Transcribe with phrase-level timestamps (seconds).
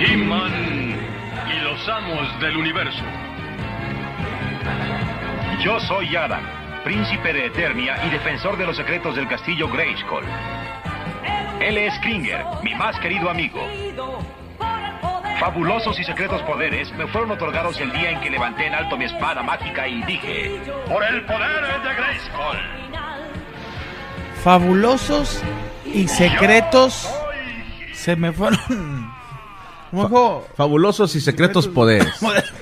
[0.00, 0.94] He-Man
[1.50, 3.02] y los amos del universo.
[5.60, 6.42] Yo soy Adam,
[6.84, 10.22] príncipe de Eternia y defensor de los secretos del castillo Grayskull.
[11.60, 13.60] Él es Kringer, mi más querido amigo.
[15.40, 19.06] Fabulosos y secretos poderes me fueron otorgados el día en que levanté en alto mi
[19.06, 22.58] espada mágica y dije, por el poder de Grayskull.
[24.44, 25.42] Fabulosos
[25.84, 27.12] y secretos
[27.94, 29.17] se me fueron.
[29.90, 30.48] ¿Cómo dijo?
[30.56, 32.08] Fabulosos y secretos poderes.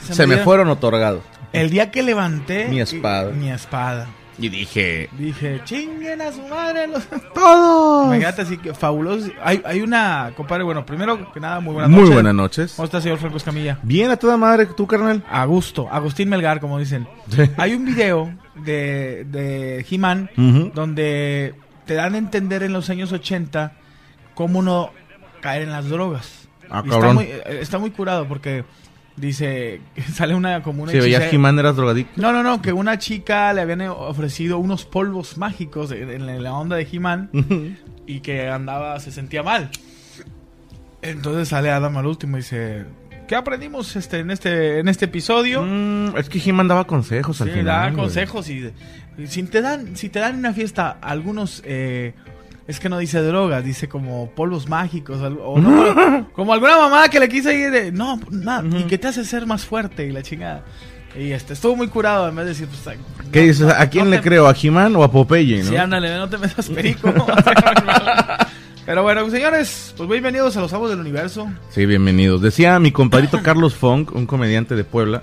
[0.02, 1.22] Se Se me fueron otorgados.
[1.52, 3.30] El día que levanté Mi espada.
[3.30, 4.08] Mi espada.
[4.38, 7.04] Y dije, Dije, chinguen a su madre los.
[7.34, 8.06] ¡Todos!
[8.08, 9.30] Imagínate así que fabulosos.
[9.42, 12.14] Hay, hay una, compadre, bueno, primero que nada, muy buenas Muy noches.
[12.14, 12.72] buenas noches.
[12.76, 13.78] ¿Cómo está, señor Franco Escamilla?
[13.82, 15.24] Bien a toda madre, tú, carnal.
[15.30, 17.08] A gusto, Agustín Melgar, como dicen.
[17.56, 20.30] Hay un video de, de He-Man
[20.74, 21.54] donde
[21.86, 23.72] te dan a entender en los años 80
[24.34, 24.90] cómo no
[25.40, 26.45] caer en las drogas.
[26.70, 28.64] Ah, está muy, eh, está muy curado porque
[29.16, 29.80] dice
[30.12, 32.20] sale una como una Si veías He-Man eras drogadicto.
[32.20, 36.52] No, no, no, que una chica le habían ofrecido unos polvos mágicos en, en la
[36.54, 37.30] onda de He-Man
[38.06, 39.70] y que andaba, se sentía mal.
[41.02, 42.84] Entonces sale Adam al último y dice,
[43.28, 45.62] ¿qué aprendimos este, en, este, en este episodio?
[45.62, 47.66] Mm, es que He-Man daba consejos al Sí, final.
[47.66, 47.94] da güey.
[47.96, 48.70] consejos y,
[49.18, 52.14] y si te dan si te dan en una fiesta algunos eh,
[52.68, 57.20] es que no dice drogas, dice como polvos mágicos o no, como alguna mamá que
[57.20, 60.22] le quiso ir de no, nada, y que te hace ser más fuerte y la
[60.22, 60.64] chingada.
[61.18, 62.98] Y este estuvo muy curado en vez de decir pues,
[63.32, 63.66] ¿Qué dices?
[63.66, 64.46] no, ¿A quién no le creo?
[64.46, 65.70] ¿A He-Man o a Popeye, no?
[65.70, 67.12] Sí, ándale, no te metas perico.
[68.86, 71.48] Pero bueno, señores, pues bienvenidos a los Amos del Universo.
[71.70, 72.42] Sí, bienvenidos.
[72.42, 75.22] Decía mi compadrito Carlos Funk, un comediante de Puebla,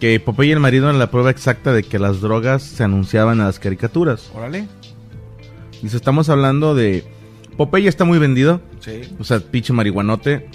[0.00, 3.46] que Popeye el marido era la prueba exacta de que las drogas se anunciaban en
[3.46, 4.30] las caricaturas.
[4.34, 4.66] Órale.
[5.82, 7.04] Dice, estamos hablando de...
[7.56, 8.62] Popeye está muy vendido.
[8.80, 9.02] Sí.
[9.18, 10.48] O sea, pinche marihuanote.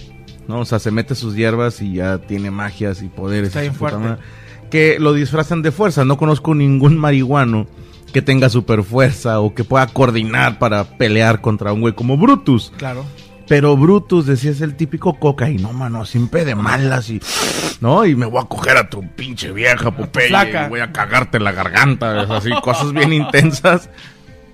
[0.47, 0.59] ¿no?
[0.59, 3.49] O sea, se mete sus hierbas y ya tiene magias y poderes.
[3.49, 4.21] Está y bien fuerte.
[4.69, 6.05] Que lo disfrazan de fuerza.
[6.05, 7.67] No conozco ningún marihuano
[8.13, 12.71] que tenga super fuerza o que pueda coordinar para pelear contra un güey como Brutus.
[12.77, 13.05] Claro.
[13.47, 17.21] Pero Brutus decía es el típico cocainómano, siempre de malas y.
[17.79, 18.05] ¿No?
[18.05, 20.27] Y me voy a coger a tu pinche vieja, Popeye.
[20.65, 22.23] Y voy a cagarte en la garganta.
[22.23, 23.89] es así, cosas bien intensas.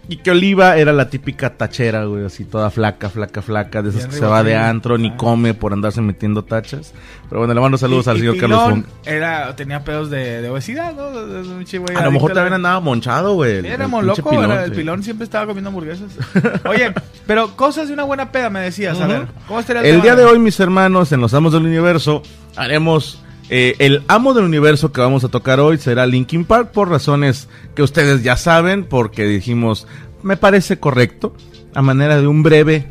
[0.10, 4.08] Y que Oliva era la típica tachera, güey, así toda flaca, flaca, flaca, de esas
[4.08, 5.18] que se va de antro ni Ah.
[5.18, 6.94] come por andarse metiendo tachas.
[7.30, 8.86] Pero bueno, le mando saludos Y- al y señor Carlos Funk.
[9.06, 11.08] Era, tenía pedos de, de obesidad, ¿no?
[11.08, 11.66] Un
[11.98, 13.60] A lo mejor a también andaba monchado, güey.
[13.60, 14.76] el- el Éramos pinche loco, pilón, era- el sí.
[14.76, 16.12] pilón siempre estaba comiendo hamburguesas.
[16.66, 16.94] Oye,
[17.26, 19.00] pero cosas de una buena peda, me decías.
[19.00, 19.08] A Ujú.
[19.14, 22.22] ver, ¿cómo estaría El día de hoy, mis hermanos, en los Amos del Universo,
[22.58, 26.90] haremos eh, el amo del universo que vamos a tocar hoy será Linkin Park por
[26.90, 29.88] razones que ustedes ya saben, porque dijimos,
[30.22, 31.36] me parece correcto,
[31.74, 32.88] a manera de un breve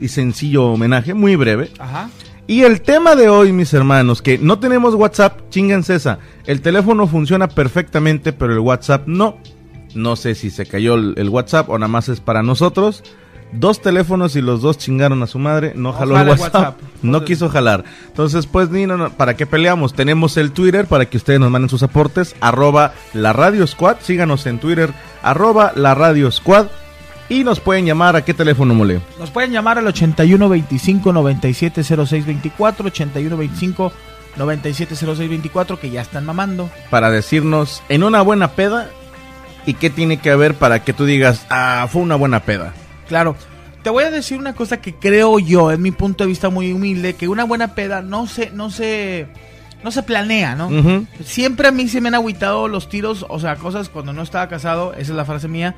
[0.00, 1.70] y sencillo homenaje, muy breve.
[1.78, 2.10] Ajá.
[2.46, 6.18] Y el tema de hoy, mis hermanos, que no tenemos WhatsApp, chinganse esa.
[6.44, 9.38] El teléfono funciona perfectamente, pero el WhatsApp no.
[9.94, 13.02] No sé si se cayó el, el WhatsApp o nada más es para nosotros.
[13.56, 15.72] Dos teléfonos y los dos chingaron a su madre.
[15.76, 16.54] No jaló el WhatsApp.
[16.54, 16.80] WhatsApp.
[17.02, 17.84] No quiso jalar.
[18.08, 19.94] Entonces, pues, ni, no, no, ¿para qué peleamos?
[19.94, 22.34] Tenemos el Twitter para que ustedes nos manden sus aportes.
[22.40, 23.98] Arroba la Radio Squad.
[24.00, 24.92] Síganos en Twitter.
[25.22, 26.66] Arroba la Radio Squad.
[27.28, 29.00] Y nos pueden llamar a qué teléfono, mole.
[29.20, 33.92] Nos pueden llamar al 81 25 97 06 24, 81 25
[34.36, 36.68] 97 06 24, que ya están mamando.
[36.90, 38.90] Para decirnos en una buena peda
[39.64, 42.74] y qué tiene que haber para que tú digas, ah, fue una buena peda.
[43.08, 43.36] Claro.
[43.82, 46.72] Te voy a decir una cosa que creo yo, en mi punto de vista muy
[46.72, 49.26] humilde, que una buena peda no se, no se,
[49.82, 50.70] no se planea, ¿no?
[51.22, 54.48] Siempre a mí se me han agüitado los tiros, o sea, cosas cuando no estaba
[54.48, 55.74] casado, esa es la frase mía,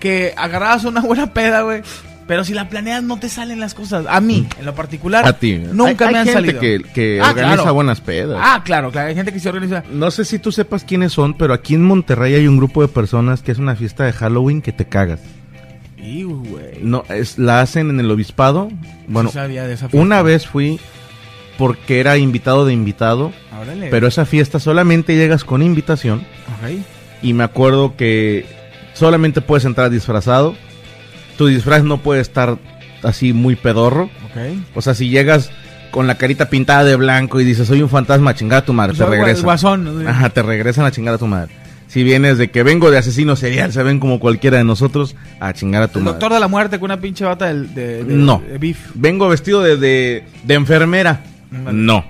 [0.00, 1.82] que agarrabas una buena peda, güey.
[2.26, 4.06] Pero si la planeas no te salen las cosas.
[4.08, 5.58] A mí, en lo particular, A ti.
[5.58, 6.60] nunca Hay- me hay han gente salido.
[6.60, 7.74] que, que Ah, organiza claro.
[7.74, 8.40] buenas pedas.
[8.42, 9.84] Ah, claro, claro, hay gente que se organiza.
[9.92, 12.88] No sé si tú sepas quiénes son, pero aquí en Monterrey hay un grupo de
[12.88, 15.20] personas que es una fiesta de Halloween que te cagas.
[15.96, 16.78] Y, güey.
[16.82, 18.70] No, es, la hacen en el obispado.
[19.06, 20.02] Bueno, Sí sabía de esa fiesta.
[20.02, 20.78] una vez fui
[21.58, 23.32] porque era invitado de invitado,
[23.90, 26.22] pero esa fiesta solamente llegas con invitación
[27.22, 28.44] y me acuerdo que
[28.92, 30.54] solamente puedes entrar disfrazado.
[31.38, 32.58] Tu disfraz no puede estar
[33.02, 34.10] así muy pedorro.
[34.74, 35.50] O sea, si llegas
[35.92, 38.92] con la carita pintada de blanco y dices soy un fantasma, chingada a tu madre,
[38.92, 39.44] O sea, te regresan.
[39.44, 40.08] guasón.
[40.08, 41.52] Ajá, te regresan a chingar a tu madre.
[41.86, 45.52] Si vienes de que vengo de asesino serial, se ven como cualquiera de nosotros, a
[45.52, 46.14] chingar a tu El madre.
[46.14, 48.42] doctor de la muerte con una pinche bata del- de, de, No.
[48.48, 48.90] de beef.
[48.94, 51.22] Vengo vestido de, enfermera.
[51.50, 52.04] No.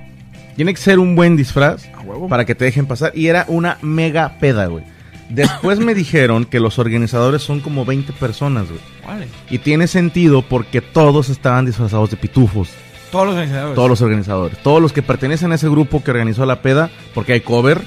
[0.57, 1.87] Tiene que ser un buen disfraz
[2.31, 3.13] para que te dejen pasar.
[3.15, 4.85] Y era una mega peda, güey.
[5.29, 8.81] Después me dijeron que los organizadores son como 20 personas, güey.
[9.07, 9.27] Vale.
[9.51, 12.71] Y tiene sentido porque todos estaban disfrazados de pitufos.
[13.11, 13.75] Todos los organizadores.
[13.75, 14.59] Todos los organizadores.
[14.63, 17.81] Todos los que pertenecen a ese grupo que organizó la peda, porque hay cover.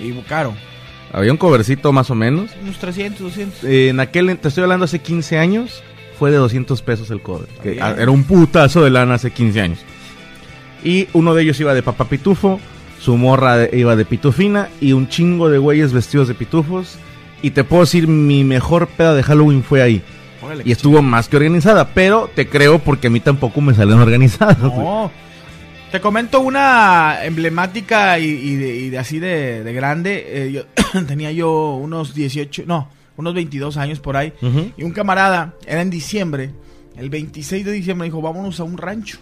[0.00, 0.54] Y caro.
[1.12, 2.50] Había un covercito más o menos.
[2.62, 3.64] Unos 300, 200.
[3.64, 5.82] Eh, en aquel, te estoy hablando hace 15 años,
[6.18, 7.48] fue de 200 pesos el cover.
[7.62, 9.78] Que era un putazo de lana hace 15 años.
[10.84, 12.60] Y uno de ellos iba de papá pitufo,
[13.00, 16.98] su morra de- iba de pitufina y un chingo de güeyes vestidos de pitufos.
[17.42, 20.02] Y te puedo decir, mi mejor peda de Halloween fue ahí.
[20.42, 24.02] Órale, Y estuvo más que organizada, pero te creo porque a mí tampoco me salieron
[24.02, 24.58] organizadas.
[24.60, 25.10] No.
[25.90, 30.24] Te comento una emblemática y, y de, y de así de, de grande.
[30.28, 30.62] Eh, yo,
[31.06, 34.34] tenía yo unos 18, no, unos 22 años por ahí.
[34.42, 34.70] Ujú.
[34.76, 36.50] Y un camarada, era en diciembre,
[36.96, 39.18] el 26 de diciembre, dijo, vámonos a un rancho.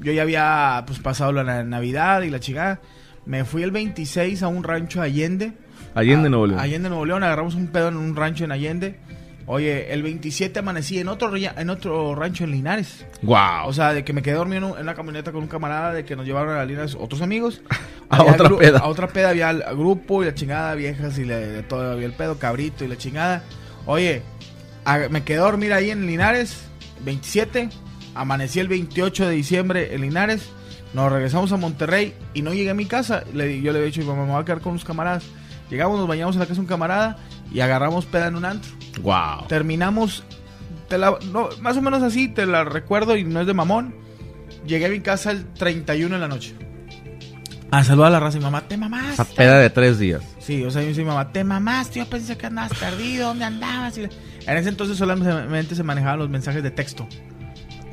[0.00, 2.80] Yo ya había pues pasado la na- Navidad y la chingada.
[3.24, 5.52] Me fui el 26 a un rancho Allende.
[5.94, 6.60] Allende, A- Nuevo León.
[6.60, 7.22] Allende, Nuevo León.
[7.22, 8.98] Agarramos un pedo en un rancho en Allende.
[9.46, 13.04] Oye, el 27 amanecí en otro, en otro rancho en Linares.
[13.22, 13.68] Guau.
[13.68, 15.92] O sea, de que me quedé dormido en, un- en una camioneta con un camarada,
[15.92, 17.60] de que nos llevaron a Linares otros amigos.
[18.10, 18.78] A Había otra peda.
[18.80, 22.06] A otra peda había el grupo y la chingada, viejas y le- de todo, había
[22.06, 23.42] el pedo, cabrito y la chingada.
[23.86, 24.22] Oye,
[24.84, 26.64] a- me quedé dormir ahí en Linares,
[27.04, 27.68] 27.
[28.14, 30.48] Amanecí el 28 de diciembre en Linares.
[30.94, 33.24] Nos regresamos a Monterrey y no llegué a mi casa.
[33.34, 35.24] Le, yo le había dicho, mamá, me voy a quedar con unos camaradas.
[35.70, 37.18] Llegamos, nos bañamos en la casa de un camarada
[37.52, 38.70] y agarramos peda en un antro.
[39.00, 39.46] Guau.
[39.48, 40.24] Terminamos,
[40.88, 43.94] te la- no, más o menos así, te la recuerdo y no es de mamón.
[44.66, 46.54] Llegué a mi casa el 31 en la noche.
[47.70, 49.14] A saludar a la raza y mamá, te mamás.
[49.14, 50.22] Esa peda de tres días.
[50.38, 53.28] Sí, o sea, yo me dice mi mamá, te mamaste, yo pensé que andabas perdido,
[53.28, 53.98] ¿dónde andabas?
[53.98, 57.08] Y en ese entonces solamente se manejaban los mensajes de texto.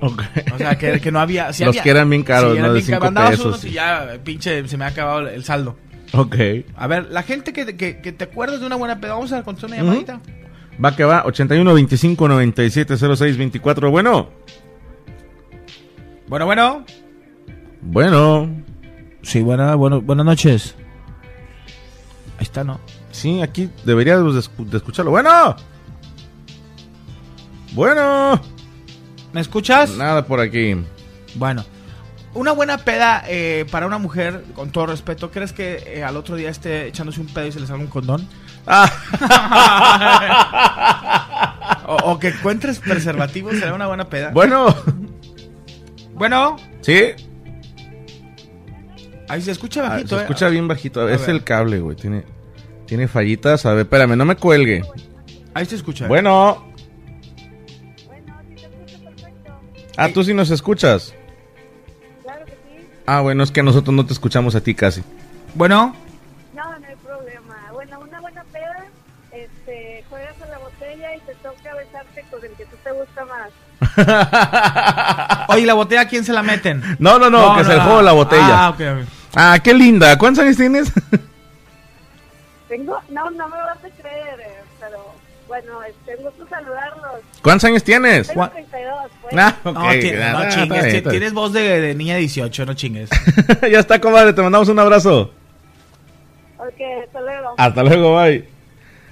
[0.02, 0.22] Ok.
[0.54, 1.52] O sea, que, que no había...
[1.54, 2.66] sí Los había- que eran bien caros, sí, ¿no?
[2.66, 3.70] eran De bien pesos, unos sí.
[3.70, 5.78] y ya, pinche, se me ha acabado el saldo.
[6.14, 6.36] Ok.
[6.76, 9.44] A ver, la gente que, que, que te acuerdas de una buena peda, vamos a
[9.44, 10.20] contestar una llamadita.
[10.84, 13.92] Va que va, 81 25 97 06 24.
[13.92, 14.30] Bueno,
[16.28, 16.86] Bueno, bueno.
[17.82, 18.50] bueno.
[19.22, 20.76] Sí, buena, bueno, buenas noches.
[22.38, 22.80] Ahí está, ¿no?
[23.12, 25.12] Sí, aquí deberíamos de, escu- de escucharlo.
[25.12, 25.56] Bueno.
[27.74, 28.42] Bueno.
[29.34, 29.92] ¿Me escuchas?
[29.96, 30.76] Nada por aquí.
[31.36, 31.64] Bueno,
[32.34, 36.36] una buena peda eh, para una mujer, con todo respeto, ¿crees que eh, al otro
[36.36, 38.28] día esté echándose un pedo y se le salga un condón?
[41.88, 44.32] o, o que encuentres preservativos, será una buena peda.
[44.32, 44.76] Bueno.
[46.14, 47.00] Bueno, Sí.
[49.28, 50.22] ahí se escucha Ah, bajito, se eh.
[50.22, 51.02] escucha bien bajito.
[51.02, 51.30] A Es ver.
[51.32, 51.96] el cable, güey.
[51.96, 52.24] Tiene,
[52.86, 53.66] tiene fallitas.
[53.66, 54.84] A ver, espérame, no me cuelgue.
[55.54, 56.08] Ahí se escucha.
[56.08, 56.68] Bueno.
[59.98, 61.14] Ah, tú sí nos escuchas.
[63.06, 65.04] Ah, bueno, es que nosotros no te escuchamos a ti casi.
[65.56, 65.96] Bueno,
[66.56, 67.56] No, no hay problema.
[67.74, 68.86] Bueno, una buena peda,
[69.32, 73.26] este, juegas a la botella y te toca besarte con el que tú te gusta
[73.26, 73.50] más.
[75.50, 76.82] oye, ¿la botella a quién se la meten?
[77.00, 78.66] No, no, no, que es el juego de la botella.
[78.66, 79.08] Ah, ok, ok.
[79.36, 80.18] Ah, qué linda.
[80.18, 80.92] ¿Cuántos años tienes?
[82.68, 85.14] Tengo, no, no me vas a creer, eh, pero
[85.48, 87.22] bueno, este, un gusto saludarlos.
[87.42, 88.28] ¿Cuántos años tienes?
[88.28, 88.52] Tengo ¿Cuál?
[88.52, 89.36] 32, pues.
[89.38, 89.56] Ah.
[89.64, 89.78] No, ti-
[90.12, 91.20] no está chingues, bien, ti- está bien.
[91.20, 93.10] tienes voz de, de niña de 18, no chingues.
[93.72, 94.34] ya está, comadre.
[94.34, 95.32] Te mandamos un abrazo.
[96.58, 97.56] Ok, hasta luego.
[97.58, 98.46] Hasta luego, bye.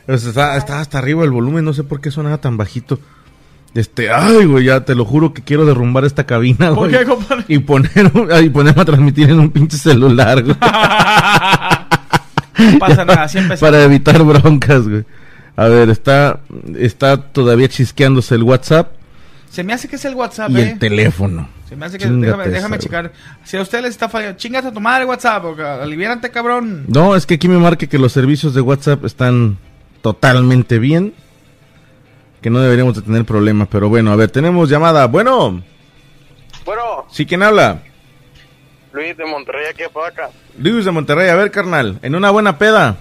[0.06, 3.00] Pues está, está hasta arriba el volumen, no sé por qué sonaba tan bajito.
[3.76, 6.92] Este, ay, güey, ya te lo juro que quiero derrumbar esta cabina, ¿Por güey.
[6.92, 7.46] qué, compadre?
[7.48, 8.12] Y poner,
[8.44, 10.56] y ponerme a transmitir en un pinche celular, güey.
[12.58, 13.62] No pasa nada, así empezamos.
[13.72, 15.06] Para evitar broncas, güey.
[15.60, 16.40] A ver, está,
[16.78, 18.94] está todavía chisqueándose el WhatsApp
[19.50, 20.72] Se me hace que es el WhatsApp, y ¿eh?
[20.72, 21.50] el teléfono.
[21.68, 22.06] Se me hace que.
[22.06, 22.80] Chíngate Déjame, esa, déjame güey.
[22.80, 23.12] checar.
[23.44, 25.44] Si a usted les está fallando, chingas a tu madre WhatsApp.
[25.44, 26.86] O, aliviárate, cabrón.
[26.88, 29.58] No, es que aquí me marca que los servicios de WhatsApp están
[30.02, 31.14] totalmente bien.
[32.42, 33.66] Que no deberíamos de tener problema.
[33.66, 35.08] Pero bueno, a ver, tenemos llamada.
[35.08, 35.62] Bueno,
[36.64, 37.84] Bueno, ¿sí quién habla?
[38.94, 40.30] Luis de Monterrey, aquí a Paca.
[40.58, 41.30] Luis de Monterrey.
[41.30, 42.98] A ver, carnal, en una buena peda.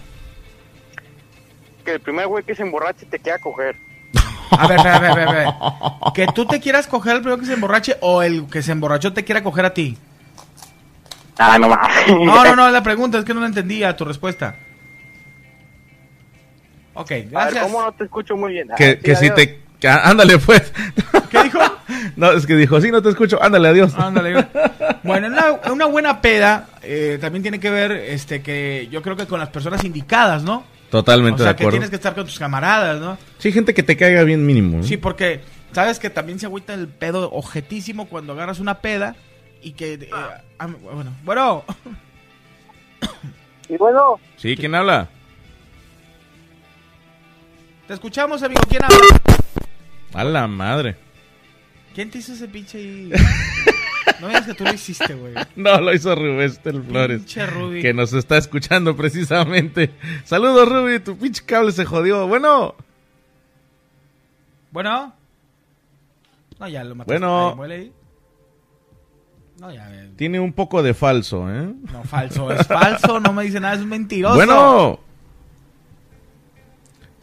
[1.89, 3.75] Que el primer güey que se emborrache te queda a coger.
[4.51, 5.49] A ver, a ver, a ver, a ver.
[6.15, 9.15] Que tú te quieras coger el primero que se emborrache o el que se emborrachó
[9.15, 9.97] te quiera coger a ti.
[11.39, 12.09] Ah, no mames.
[12.09, 14.57] No, no, no, es la pregunta, es que no la entendía tu respuesta.
[16.93, 17.63] Ok, A ver, gracias.
[17.65, 18.71] ¿cómo no te escucho muy bien?
[18.71, 19.61] Ah, Que, sí, que si te...
[19.81, 20.71] que- ah, ándale, pues.
[21.31, 21.59] ¿Qué dijo?
[22.17, 23.43] No, es que dijo, sí, no te escucho.
[23.43, 23.95] Ándale, adiós.
[23.97, 24.47] Ándale.
[25.05, 29.27] Bueno, una, una buena peda eh, también tiene que ver, este, que yo creo que
[29.27, 30.65] con las personas indicadas, ¿no?
[30.89, 31.71] O Totalmente sea, de que acuerdo.
[31.73, 33.19] tienes que estar con tus camaradas, ¿no?
[33.39, 34.79] Sí, gente que te caiga bien mínimo.
[34.79, 34.83] ¿no?
[34.83, 35.43] Sí, porque
[35.73, 39.15] sabes que también se agüita el pedo objetísimo cuando agarras una peda
[39.63, 39.95] y que...
[39.95, 40.11] eh,
[40.59, 41.65] ah, bueno, bueno,
[43.69, 45.09] Y bueno, Sí, ¿quién habla?
[47.87, 48.61] te escuchamos, amigo.
[48.69, 48.99] ¿Quién habla?
[50.15, 50.97] A la madre.
[51.95, 53.13] ¿Quién te hizo ese pinche ahí?
[54.21, 55.35] No digas que tú lo hiciste, güey.
[55.55, 57.19] No, lo hizo Rubén Flores.
[57.19, 57.83] Pinche Ruby.
[57.83, 59.93] Que nos está escuchando precisamente.
[60.25, 60.99] Saludos, Ruby.
[61.01, 62.27] Tu pinche cable se jodió.
[62.27, 62.75] Bueno.
[64.73, 65.15] Bueno.
[66.59, 67.19] No, ya lo mataste.
[67.25, 67.63] Bueno.
[67.63, 67.93] Ahí.
[69.61, 69.89] No, ya.
[69.93, 71.73] eh, Tiene un poco de falso, ¿eh?
[71.93, 72.51] No, falso.
[72.51, 73.21] Es falso.
[73.21, 73.75] No me dice nada.
[73.75, 74.35] Es mentiroso.
[74.35, 75.01] Bueno.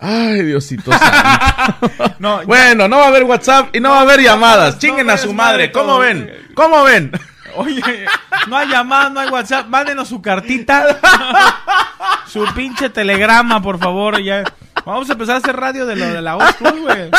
[0.06, 1.92] Ay, Diosito santo.
[2.20, 4.76] No, Bueno, no va a haber WhatsApp y no va a haber llamadas.
[4.76, 5.72] no Chinguen a su madre.
[5.72, 6.32] ¿Cómo ven?
[6.54, 7.12] ¿Cómo ven?
[7.56, 7.82] Oye,
[8.48, 9.68] no hay llamada, no hay WhatsApp.
[9.68, 11.00] Mándenos su cartita.
[12.28, 14.22] su pinche telegrama, por favor.
[14.22, 14.44] Ya.
[14.86, 17.10] Vamos a empezar a hacer radio de lo de la school, güey.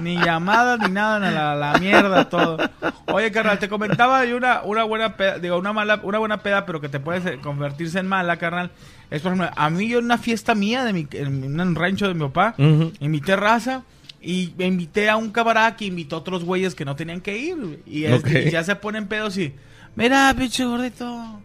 [0.00, 2.58] Ni llamadas, ni nada, ni la, la mierda, todo.
[3.06, 6.64] Oye, carnal, te comentaba yo una, una buena peda, digo, una mala, una buena peda,
[6.66, 8.70] pero que te puede ser- convertirse en mala, carnal.
[9.10, 12.06] Es, por ejemplo, a mí yo en una fiesta mía, de mi, en un rancho
[12.08, 12.54] de mi papá,
[13.00, 13.82] en mi terraza,
[14.22, 17.36] y me invité a un camarada que invitó a otros güeyes que no tenían que
[17.38, 17.82] ir.
[17.86, 19.54] Y, es- y ya se ponen pedos y,
[19.96, 21.40] mira, pinche gordito,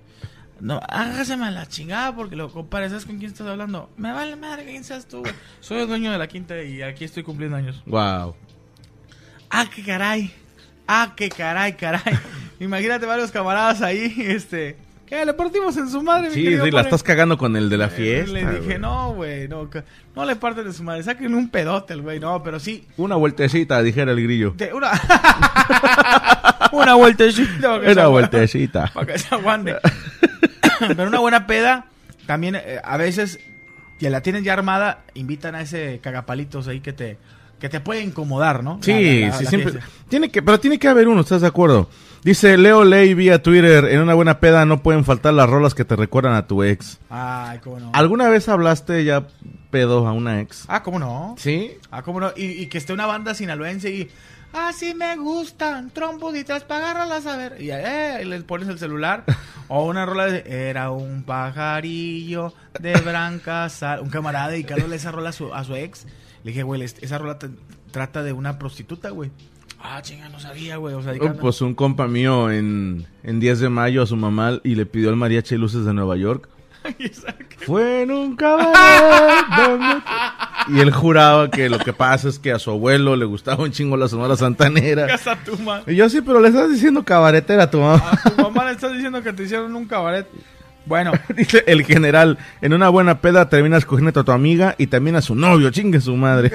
[0.59, 3.89] no, hágaseme la chingada porque lo compadre, ¿sabes con quién estás hablando?
[3.97, 5.23] Me vale madre, ¿quién seas tú?
[5.59, 7.81] Soy el dueño de la quinta y aquí estoy cumpliendo años.
[7.85, 8.35] Wow.
[9.49, 10.33] Ah, qué caray.
[10.87, 12.01] Ah, qué caray, caray.
[12.59, 14.77] Imagínate varios camaradas ahí, este...
[15.05, 15.23] ¿Qué?
[15.23, 16.29] ¿Le partimos en su madre?
[16.29, 18.31] mi Sí, querido sí, la estás cagando con el de la Eh, fiesta.
[18.33, 18.79] Le dije, güey.
[18.79, 19.69] no, güey, no,
[20.15, 23.15] no le parten de su madre, saquen un pedote el güey, no, pero sí, Una
[23.15, 24.55] vueltecita, dijera el grillo.
[24.57, 24.89] de una,
[26.71, 27.79] una vueltecita.
[27.81, 28.91] que Una vueltecita.
[28.93, 29.75] Para que se aguante.
[30.79, 31.85] pero una buena peda,
[32.27, 33.39] también eh, a veces,
[33.99, 37.17] que la tienes ya armada, invitan a ese cagapalitos ahí que te,
[37.59, 38.79] que te puede incomodar, ¿no?
[38.81, 39.71] Sí, La- la- la- sí, siempre.
[39.71, 39.89] fiesta.
[40.09, 41.89] Tiene que, pero tiene que haber uno, ¿estás de acuerdo?
[42.23, 45.85] Dice Leo Ley vía Twitter, en una buena peda no pueden faltar las rolas que
[45.85, 46.99] te recuerdan a tu ex.
[47.09, 47.91] Ay, cómo no.
[47.93, 49.27] ¿Alguna vez hablaste ya
[49.69, 50.65] pedo a una ex?
[50.67, 51.35] Ah, cómo no.
[51.37, 51.73] ¿Sí?
[51.91, 52.31] Ah, cómo no.
[52.35, 54.09] Y, y que esté una banda sinaloense y.
[54.57, 57.61] Ah, sí me gustan, tromboditas para agarrarlas a ver.
[57.61, 59.25] Y eh, y le pones el celular.
[59.67, 60.43] o una rola de.
[60.69, 63.99] Era un pajarillo de branca sal.
[64.01, 66.05] Un camarada dedicándole esa rola a su, a su ex.
[66.43, 67.49] Le dije, güey, es- esa rola te-
[67.91, 69.29] trata de una prostituta, güey.
[69.81, 70.95] Ah, chinga, no sabía, güey.
[70.95, 74.59] O sea, dedicando- Pues un compa mío en, en 10 de mayo a su mamá
[74.63, 76.49] y le pidió el mariachi Luces de Nueva York.
[77.65, 78.73] Fue en un cabaret
[80.69, 83.71] Y él juraba que lo que pasa es que a su abuelo le gustaba un
[83.71, 85.07] chingo la Sonora Santanera.
[85.07, 88.03] Casa tu ma- Y yo sí, pero le estás diciendo cabaretera a tu mamá.
[88.23, 90.27] A tu mamá le estás diciendo que te hicieron un cabaret.
[90.85, 95.15] Bueno, Dice el general, en una buena peda terminas cogiendo a tu amiga y también
[95.15, 96.51] a su novio, chingue su madre.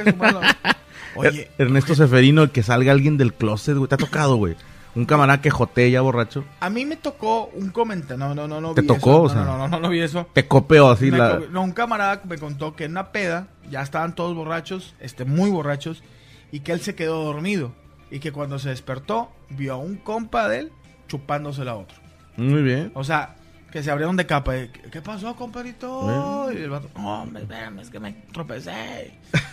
[1.16, 4.54] Oye, Er- Ernesto Seferino, que salga alguien del closet, güey, te ha tocado, güey.
[4.94, 6.44] Un camarada que jotea ya borracho.
[6.61, 8.16] a mí me tocó un comentario.
[8.18, 8.75] No, no, no, no.
[8.75, 9.23] ¿Te vi tocó, eso.
[9.23, 9.42] o sea?
[9.42, 10.26] No, no, no, no, no vi eso.
[10.32, 11.38] Te copeó así Me la...
[11.38, 15.25] co- No, un camarada me contó que en una peda ya estaban todos borrachos, este,
[15.25, 16.02] muy borrachos,
[16.50, 17.73] y que él se quedó dormido.
[18.11, 20.73] Y que cuando se despertó, vio a un compa de él
[21.06, 21.97] chupándosela a otro.
[22.37, 22.90] Muy bien.
[22.94, 23.37] O sea,
[23.70, 24.54] que se abrieron de capa.
[24.54, 26.50] de, ¿Qué pasó, compadrito?
[26.52, 29.12] Y el vato, no, hombre, espérame, es que me tropecé.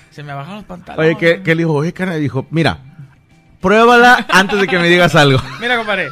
[0.10, 1.16] Se me bajaron los pantalones.
[1.16, 2.97] Oye, que, que le dijo, oye, dijo, mira,
[3.62, 5.40] Pruébala antes de que me digas algo.
[5.62, 6.10] Mira, compadre.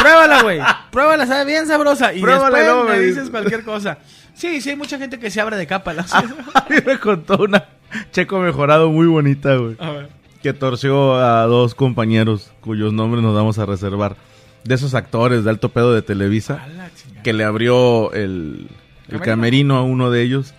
[0.00, 0.60] Pruébala, güey.
[0.90, 2.14] Pruébala, sabe bien sabrosa.
[2.14, 3.98] Y Pruébala después luego me dices cualquier cosa.
[4.34, 5.92] Sí, sí, hay mucha gente que se abre de capa.
[5.92, 6.06] ¿la?
[6.54, 7.64] A mí me contó una
[8.10, 9.76] checo mejorado muy bonita, güey.
[9.78, 10.08] A ver.
[10.42, 14.16] Que torció a dos compañeros cuyos nombres nos vamos a reservar.
[14.64, 16.64] De esos actores de alto pedo de Televisa.
[17.22, 18.68] Que le abrió el,
[19.08, 19.76] el ¿Camerino?
[19.76, 20.54] a uno de ellos.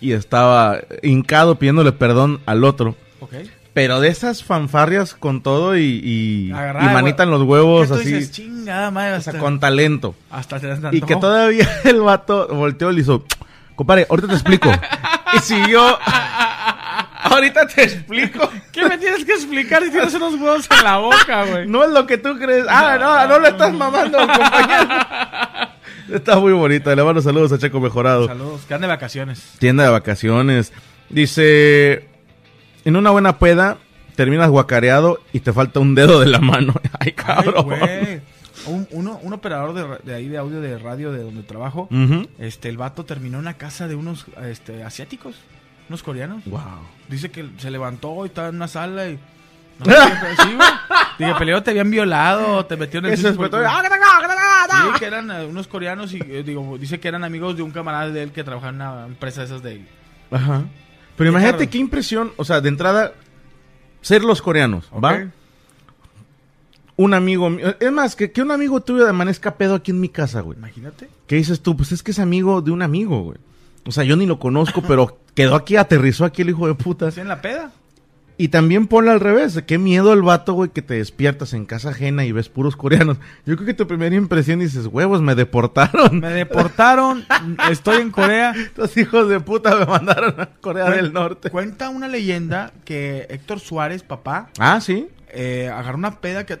[0.00, 2.94] Y estaba hincado pidiéndole perdón al otro.
[3.20, 3.32] Ok.
[3.76, 7.40] Pero de esas fanfarrias con todo y, y, Agarrada, y manita en güey.
[7.40, 8.04] los huevos ¿Qué tú así.
[8.14, 8.30] dices?
[8.32, 9.12] Chingada madre.
[9.12, 10.14] o Hasta, sea, con talento.
[10.30, 13.26] hasta te Y que todavía el vato volteó y le hizo,
[13.74, 14.70] compadre, ahorita te explico.
[15.36, 15.98] y siguió,
[17.24, 18.50] ahorita te explico.
[18.72, 21.68] ¿Qué me tienes que explicar si tienes unos huevos en la boca, güey?
[21.68, 22.64] No es lo que tú crees.
[22.70, 24.88] Ah, no, no lo estás mamando, compañero.
[26.14, 26.94] Está muy bonita.
[26.96, 28.26] Le mando saludos a Checo Mejorado.
[28.26, 29.42] Saludos, que ande de vacaciones.
[29.58, 30.72] Tienda de vacaciones.
[31.10, 32.08] Dice,
[32.86, 33.76] en una buena peda
[34.14, 36.72] terminas guacareado y te falta un dedo de la mano.
[36.98, 37.66] Ay, cabrón.
[38.66, 41.88] Un, uno- un operador de, de ahí de audio de radio de donde trabajo,
[42.38, 45.36] este, el vato terminó en la casa de unos este, asiáticos,
[45.90, 46.42] unos coreanos.
[46.46, 46.60] Wow.
[47.08, 49.18] Dice que se levantó y estaba en una sala y...
[49.78, 50.56] No, sí.
[51.18, 53.66] Dije, peleo, te habían violado, te metieron en el Eso es piso por- todo.
[53.68, 53.82] ¡Ah,
[54.70, 57.70] Sí, que eran eh, unos coreanos y eh, digo, dice que eran amigos de un
[57.70, 59.82] camarada de él que trabajaba en una empresa de esas de
[60.30, 60.62] Ajá.
[61.16, 63.14] Pero imagínate qué impresión, o sea, de entrada,
[64.02, 65.14] ser los coreanos, ¿va?
[65.14, 65.20] Ok.
[66.98, 70.08] Un amigo mío, es más, que, que un amigo tuyo amanezca pedo aquí en mi
[70.08, 70.56] casa, güey.
[70.58, 71.08] Imagínate.
[71.26, 71.76] ¿Qué dices tú?
[71.76, 73.38] Pues es que es amigo de un amigo, güey.
[73.84, 77.10] O sea, yo ni lo conozco, pero quedó aquí, aterrizó aquí el hijo de puta.
[77.16, 77.70] En la peda.
[78.38, 79.62] Y también ponle al revés.
[79.66, 83.16] Qué miedo el vato, güey, que te despiertas en casa ajena y ves puros coreanos.
[83.46, 86.20] Yo creo que tu primera impresión dices, huevos, me deportaron.
[86.20, 87.24] Me deportaron,
[87.70, 88.50] estoy en Corea.
[88.56, 91.48] Estos hijos de puta me mandaron a Corea del Norte.
[91.50, 95.08] Cuenta una leyenda que Héctor Suárez, papá, Ah, sí.
[95.30, 96.58] eh, agarró una peda que eh,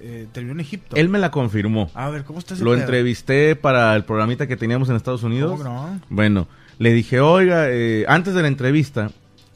[0.00, 0.96] eh, terminó en Egipto.
[0.96, 1.90] Él me la confirmó.
[1.94, 5.50] A ver, ¿cómo está ese Lo entrevisté para el programita que teníamos en Estados Unidos.
[5.60, 6.00] ¿Cómo que no?
[6.08, 6.48] Bueno,
[6.78, 9.10] le dije, oiga, eh, antes de la entrevista,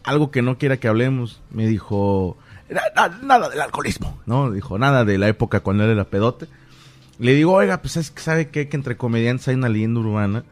[0.04, 2.36] algo que no quiera que hablemos, me dijo,
[2.68, 4.50] "Na- na- nada del alcoholismo, ¿no?
[4.50, 6.46] Dijo, nada de la época cuando él era pedote.
[7.18, 8.68] Le digo, oiga, pues es que sabe qué?
[8.68, 10.44] que entre comediantes hay una leyenda urbana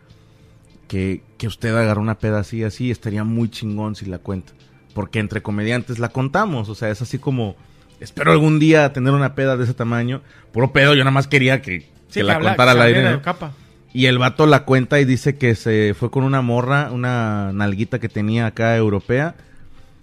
[0.87, 4.53] que, que usted agarró una peda así, así, estaría muy chingón si la cuenta.
[4.95, 7.57] Porque entre comediantes la contamos, o sea, es así como,
[8.01, 10.23] espero algún día tener una peda de ese tamaño.
[10.53, 13.01] Puro pedo, yo nada más quería que, Sí, que la habla- contara al que aire.
[13.13, 13.53] de capa.
[13.93, 17.99] Y el vato la cuenta y dice que se fue con una morra, una nalguita
[17.99, 19.35] que tenía acá europea,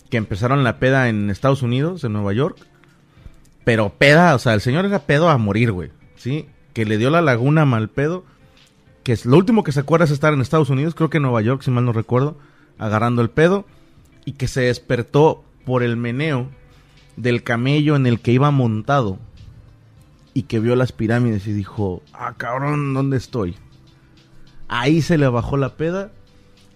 [0.09, 2.57] que empezaron la peda en Estados Unidos, en Nueva York.
[3.63, 5.91] Pero peda, o sea, el señor era pedo a morir, güey.
[6.15, 6.47] ¿Sí?
[6.73, 8.23] Que le dio la laguna mal pedo.
[9.03, 11.23] Que es lo último que se acuerda es estar en Estados Unidos, creo que en
[11.23, 12.37] Nueva York, si mal no recuerdo,
[12.77, 13.65] agarrando el pedo.
[14.25, 16.49] Y que se despertó por el meneo
[17.15, 19.19] del camello en el que iba montado.
[20.33, 23.55] Y que vio las pirámides y dijo, ah, cabrón, ¿dónde estoy?
[24.67, 26.11] Ahí se le bajó la peda.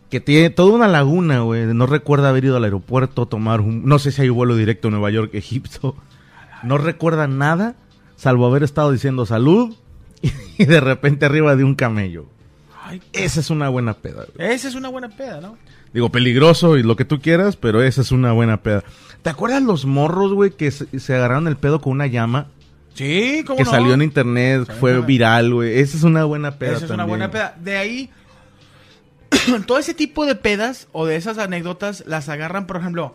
[0.10, 1.66] Que tiene toda una laguna, güey.
[1.74, 3.86] No recuerda haber ido al aeropuerto, tomar un...
[3.86, 5.96] No sé si hay vuelo directo a Nueva York, Egipto.
[6.64, 7.76] No recuerda nada,
[8.16, 9.76] salvo haber estado diciendo salud
[10.58, 12.26] y de repente arriba de un camello.
[12.84, 14.52] Ay, Esa es una buena peda, güey.
[14.52, 15.58] esa es una buena peda, ¿no?
[15.94, 18.84] Digo, peligroso y lo que tú quieras, pero esa es una buena peda.
[19.22, 22.48] ¿Te acuerdas los morros, güey, que se, se agarraron el pedo con una llama?
[22.94, 23.72] Sí, ¿cómo que no?
[23.72, 25.80] salió en internet, fue viral, güey.
[25.80, 27.56] Esa es una buena peda Esa es una buena peda.
[27.64, 28.10] De ahí,
[29.66, 33.14] todo ese tipo de pedas o de esas anécdotas las agarran, por ejemplo,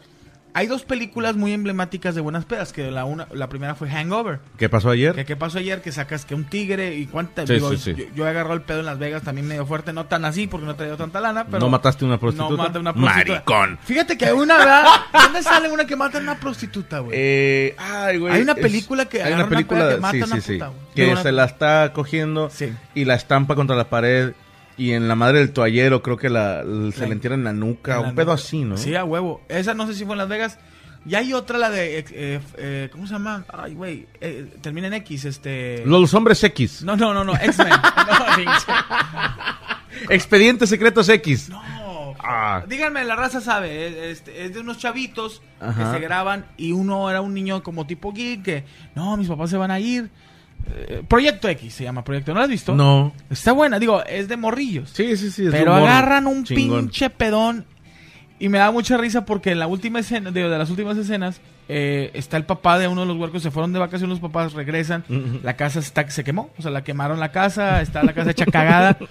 [0.57, 4.39] hay dos películas muy emblemáticas de buenas pedas, que la una, la primera fue Hangover.
[4.57, 5.13] ¿Qué pasó ayer?
[5.13, 7.95] Que qué pasó ayer que sacas que un tigre y cuánta Sí, digo, sí, sí.
[7.97, 10.47] Yo, yo he agarrado el pedo en Las Vegas también medio fuerte, no tan así
[10.47, 12.51] porque no he traído tanta lana, pero ¿No mataste una prostituta?
[12.53, 13.33] No maté una prostituta.
[13.33, 13.79] Maricón.
[13.83, 14.85] Fíjate que hay una, ¿verdad?
[15.13, 17.19] ¿Dónde sale una que mata a una prostituta, güey?
[17.21, 18.35] Eh, ay, güey.
[18.35, 20.81] Hay una película que hay una una película peda que mata a una puta, güey.
[20.95, 22.49] que una- se la está cogiendo
[22.95, 24.35] y la estampa contra la pared
[24.77, 26.63] y en la madre del toallero creo que la,
[26.95, 28.77] se le entierra en la nuca, En la un pedo así, ¿no?
[28.77, 29.43] Sí, a huevo.
[29.49, 30.59] Esa no sé si fue en Las Vegas.
[31.07, 31.99] Y hay otra, la de.
[31.99, 33.45] eh, eh, eh, ¿Cómo se llama?
[33.53, 34.07] Ay, güey.
[34.23, 35.83] eh, termina en X, este.
[35.85, 36.83] Los hombres X.
[36.83, 37.35] No, no, no, no.
[37.35, 37.69] X-Men.
[37.69, 38.55] no.
[40.09, 41.49] Expedientes secretos X.
[41.51, 41.63] no.
[42.27, 42.65] Ah.
[42.67, 43.87] Díganme, la raza sabe.
[44.11, 45.93] Es, este, es de unos chavitos Ajá.
[45.93, 46.47] que se graban.
[46.57, 48.65] Y uno era un niño como tipo geek que.
[48.95, 50.11] No, mis papás se van a ir.
[50.67, 52.33] Eh, Proyecto X se llama Proyecto.
[52.33, 52.75] ¿No lo has visto?
[52.75, 53.13] No.
[53.31, 54.91] Está buena, digo, es de morrillos.
[54.91, 55.47] Sí, sí, sí.
[55.47, 56.81] es Pero humor agarran un chingón.
[56.81, 57.65] pinche pedón.
[58.39, 61.41] Y me da mucha risa porque en la última escena, de, de las últimas escenas,
[61.69, 64.53] eh, está el papá de uno de los huercos, se fueron de vacaciones, los papás
[64.53, 65.05] regresan,
[65.43, 68.47] la casa está, se quemó, o sea, la quemaron la casa, está la casa hecha
[68.47, 68.99] cagada.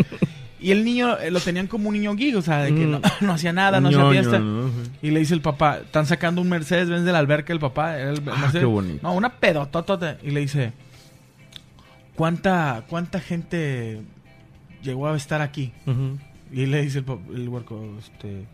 [0.59, 2.99] Y el niño eh, lo tenían como un niño geek, o sea, de que no,
[2.99, 3.01] Mm.
[3.25, 4.41] no hacía nada, no hacía fiesta.
[5.01, 7.99] Y le dice el papá, están sacando un Mercedes Benz de la alberca el papá.
[7.99, 8.99] el Ah, Mercedes- qué bonito.
[9.03, 10.15] No, una pedototota.
[10.23, 10.71] Y le dice,
[12.15, 14.01] ¿cuánta, cuánta gente
[14.83, 15.71] llegó a estar aquí?
[16.51, 18.45] Y le dice el, el huerco, este,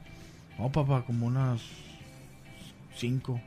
[0.58, 1.62] no papá, como unas
[2.95, 3.39] cinco.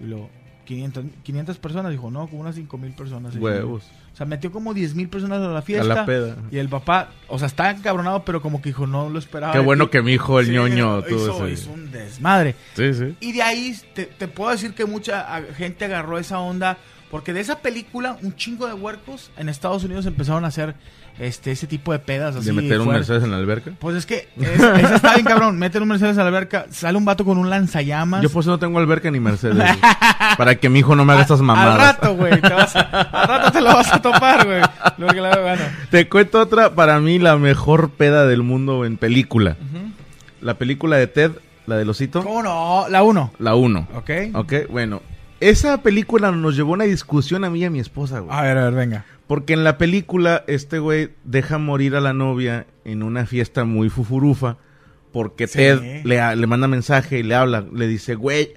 [0.00, 0.30] Y luego,
[0.66, 1.90] 500, 500 personas.
[1.92, 3.34] Dijo, no, como unas cinco mil personas.
[3.36, 3.84] Huevos.
[4.12, 5.94] O sea, metió como 10 mil personas a la A fiesta.
[5.94, 6.36] la peda.
[6.50, 9.52] Y el papá, o sea, está encabronado, pero como que dijo, no lo esperaba.
[9.52, 9.90] Qué bueno ti".
[9.92, 12.54] que mi hijo, el Sí, ñoño, hizo, ese- hizo un desmadre.
[12.74, 13.14] Sí, sí.
[13.20, 16.78] Y de ahí te, te puedo decir que mucha a- gente agarró esa onda.
[17.10, 20.74] Porque de esa película, un chingo de huercos en Estados Unidos empezaron a hacer
[21.18, 22.34] este ese tipo de pedas.
[22.36, 22.88] Así De meter un.
[22.88, 23.70] Mercedes en la alberca.
[23.78, 25.56] Pues es que esa, esa está bien cabrón.
[25.58, 28.22] Meten un Mercedes a la alberca, sale un vato con un lanzallamas.
[28.22, 29.56] Yo por eso no tengo alberca ni Mercedes.
[29.56, 29.68] güey.
[30.36, 31.74] para que mi hijo no me haga estas mamadas.
[31.74, 32.40] Al rato, güey.
[32.40, 34.60] te vas a- Al rato te lo vas a topar, güey.
[34.98, 35.86] Lo que la gana.
[35.90, 39.56] Te cuento otra, para mí la mejor peda del mundo en película.
[40.40, 41.30] La película de Ted,
[41.66, 42.22] la del osito.
[42.22, 42.86] ¿Cómo no?
[42.90, 43.32] La uno.
[43.38, 43.88] La 1.
[43.94, 44.10] Ok.
[44.34, 45.00] Ok, bueno.
[45.40, 48.36] Esa película nos llevó a una discusión a mí y a mi esposa, güey.
[48.36, 49.04] A ver, a ver, venga.
[49.26, 53.88] Porque en la película este güey deja morir a la novia en una fiesta muy
[53.90, 54.56] fufurufa.
[55.12, 55.58] Porque Sí.
[55.58, 57.64] Ted le, le manda mensaje y le habla.
[57.72, 58.54] Le dice, güey,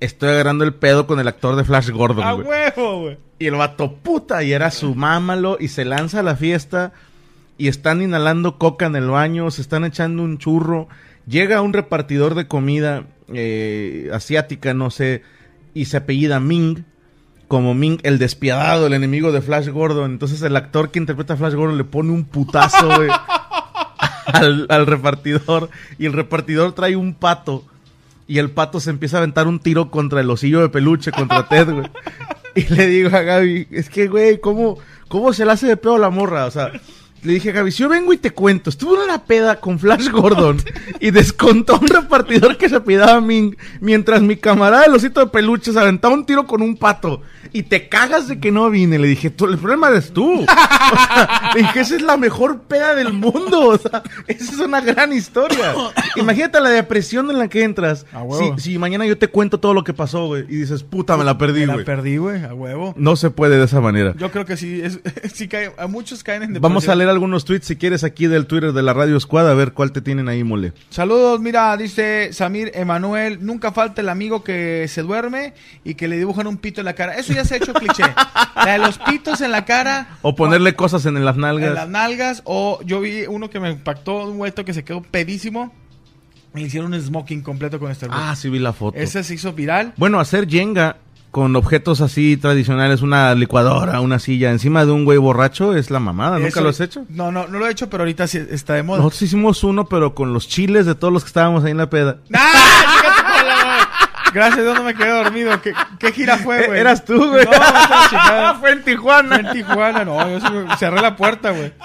[0.00, 2.46] estoy agarrando el pedo con el actor de Flash Gordon, A güey.
[2.48, 3.18] huevo, güey.
[3.38, 6.92] Y el vato puta, y era su mámalo, y se lanza a la fiesta,
[7.58, 10.88] y están inhalando coca en el baño, se están echando un churro.
[11.26, 15.22] Llega un repartidor de comida eh, asiática, no sé,
[15.76, 16.84] y se apellida Ming,
[17.48, 20.12] como Ming el despiadado, el enemigo de Flash Gordon.
[20.12, 23.10] Entonces el actor que interpreta a Flash Gordon le pone un putazo, güey,
[24.26, 27.62] al, al repartidor, y el repartidor trae un pato.
[28.26, 31.46] Y el pato se empieza a aventar un tiro contra el osillo de peluche, contra
[31.46, 31.86] Ted, güey.
[32.54, 35.96] Y le digo a Gaby, es que, güey, ¿cómo, ¿cómo se le hace de pedo
[35.96, 36.46] a la morra?
[36.46, 36.72] O sea,
[37.22, 39.78] le dije a Gaby, si yo vengo y te cuento, estuve en una peda con
[39.78, 40.58] Flash Gordon
[41.00, 45.26] y descontó a un repartidor que se pidaba Ming, mientras mi camarada el osito de
[45.26, 48.98] peluche se aventaba un tiro con un pato y te cagas de que no vine.
[48.98, 50.44] Le dije, tú, el problema eres tú.
[50.86, 53.68] O sea, le dije, esa es la mejor peda del mundo.
[53.68, 55.74] O sea, esa es una gran historia.
[56.16, 58.06] Imagínate la depresión en la que entras.
[58.12, 58.56] A huevo.
[58.56, 61.24] Si, si mañana yo te cuento todo lo que pasó, güey, y dices, puta, me
[61.24, 61.84] la perdí, Me la güey.
[61.84, 62.94] perdí, güey, a huevo.
[62.96, 64.14] No se puede de esa manera.
[64.16, 65.00] Yo creo que sí, es,
[65.34, 66.62] sí cae, a muchos caen en depresión.
[66.62, 69.54] Vamos a leer algunos tweets si quieres aquí del Twitter de la Radio Squad a
[69.54, 70.72] ver cuál te tienen ahí, mole.
[70.90, 75.54] Saludos, mira, dice Samir Emanuel, nunca falta el amigo que se duerme
[75.84, 77.14] y que le dibujan un pito en la cara.
[77.16, 78.02] Eso ya se ha hecho cliché.
[78.56, 80.08] La de los pitos en la cara.
[80.22, 81.68] O ponerle cosas en las nalgas.
[81.68, 82.42] En las nalgas.
[82.44, 85.72] O yo vi uno que me impactó, un güeto que se quedó pedísimo.
[86.54, 88.98] Y le hicieron un smoking completo con este Ah, sí vi la foto.
[88.98, 89.92] Ese se hizo viral.
[89.96, 90.96] Bueno, hacer Jenga
[91.30, 96.00] con objetos así tradicionales, una licuadora, una silla, encima de un güey borracho es la
[96.00, 96.36] mamada.
[96.38, 97.04] ¿Nunca Eso- lo has hecho?
[97.10, 99.00] No, no, no lo he hecho, pero ahorita sí está de moda.
[99.00, 101.90] Nosotros hicimos uno, pero con los chiles de todos los que estábamos ahí en la
[101.90, 102.20] peda.
[102.32, 102.42] ¡Ah!
[104.32, 104.64] Chícate con la madre.
[104.64, 105.62] Gracias, ¿dónde me quedé dormido?
[105.62, 106.78] ¿Qué, qué gira fue, güey?
[106.78, 107.44] Eh, Eras tú, güey.
[107.44, 108.54] No, a chingada.
[108.54, 109.36] Fue en Tijuana.
[109.40, 111.72] Fue en Tijuana, no, yo cerré la puerta, güey.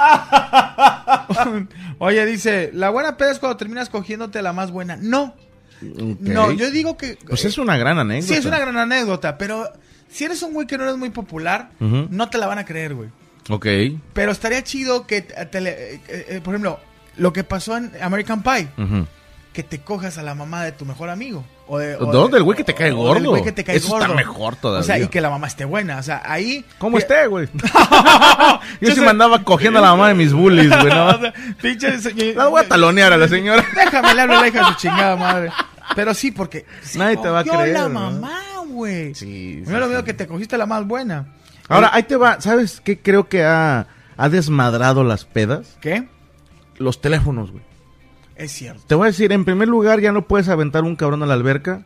[2.00, 4.96] Oye, dice, la buena peda es cuando terminas cogiéndote a la más buena.
[4.98, 5.36] No,
[5.82, 7.18] no, yo digo que...
[7.28, 8.34] Pues es una gran anécdota.
[8.34, 9.72] Sí, es una gran anécdota, pero
[10.10, 12.96] si eres un güey que no eres muy popular, no te la van a creer,
[12.96, 13.10] güey.
[13.50, 13.66] Ok.
[14.14, 16.80] Pero estaría chido que, te- le- eh, eh, por ejemplo,
[17.18, 18.68] lo que pasó en American Pie,
[19.54, 21.44] que te cojas a la mamá de tu mejor amigo.
[21.74, 23.30] O de, No, del güey que te cae del gordo.
[23.30, 24.82] güey que te cae Eso está mejor todavía.
[24.82, 26.00] O sea, y que la mamá esté buena.
[26.00, 26.66] O sea, ahí.
[26.80, 27.48] ¿Cómo que- esté, güey?
[28.82, 30.94] Yo sí sé- me andaba cogiendo a la mamá de mis bullies, güey.
[30.94, 31.08] ¿no?
[31.16, 33.64] O sea, pinche- La voy a talonear a la señora.
[33.74, 35.50] Déjame le hablo a la hija de su chingada madre.
[35.96, 36.66] Pero sí, porque.
[36.82, 38.00] se Nadie te va a creer, la ¿no?
[38.12, 39.16] mamá, güey.
[39.16, 39.64] Sí.
[39.66, 41.28] Yo lo veo que te cogiste la más buena.
[41.70, 42.42] Ahora, ahí te va.
[42.42, 45.78] ¿Sabes qué creo que ha, ha desmadrado las pedas?
[45.80, 46.06] ¿Qué?
[46.78, 47.64] Los teléfonos, güey.
[48.42, 48.82] Es cierto.
[48.88, 51.34] Te voy a decir, en primer lugar, ya no puedes aventar un cabrón a la
[51.36, 51.84] alberca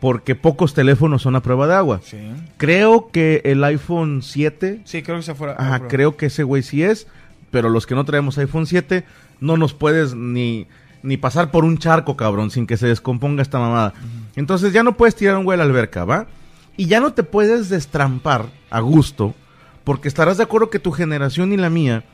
[0.00, 2.00] porque pocos teléfonos son a prueba de agua.
[2.02, 2.16] Sí.
[2.56, 5.56] Creo que el iPhone 7, Sí, creo que se fuera.
[5.58, 7.06] ajá, creo que ese güey sí es,
[7.50, 9.04] pero los que no traemos iPhone 7
[9.40, 10.66] no nos puedes ni,
[11.02, 13.92] ni pasar por un charco, cabrón, sin que se descomponga esta mamada.
[14.36, 16.26] Entonces ya no puedes tirar un güey a la alberca, ¿va?
[16.78, 19.34] Y ya no te puedes destrampar a gusto,
[19.84, 22.04] porque estarás de acuerdo que tu generación y la mía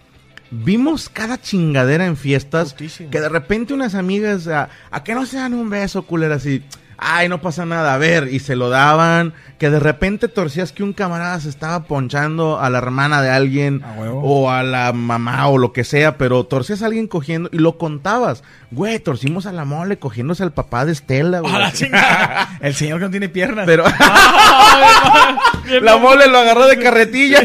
[0.50, 3.10] vimos cada chingadera en fiestas Justísimo.
[3.10, 6.62] que de repente unas amigas a, a que no se dan un beso, culera, así.
[6.98, 10.82] Ay, no pasa nada, a ver, y se lo daban, que de repente torcías que
[10.82, 13.82] un camarada se estaba ponchando a la hermana de alguien,
[14.22, 17.76] o a la mamá, o lo que sea, pero torcías a alguien cogiendo, y lo
[17.76, 18.42] contabas.
[18.70, 21.52] Güey, torcimos a la mole cogiéndose al papá de Estela, güey.
[22.60, 23.66] El señor que no tiene piernas.
[23.66, 23.84] Pero
[25.82, 27.40] la mole lo agarró de carretilla.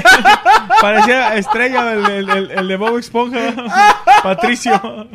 [0.81, 3.53] Parecía estrella el, el- el- el de Bob Esponja.
[4.23, 5.07] Patricio.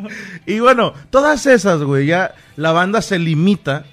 [0.45, 3.83] Y bueno, todas esas, güey, ya la banda se limita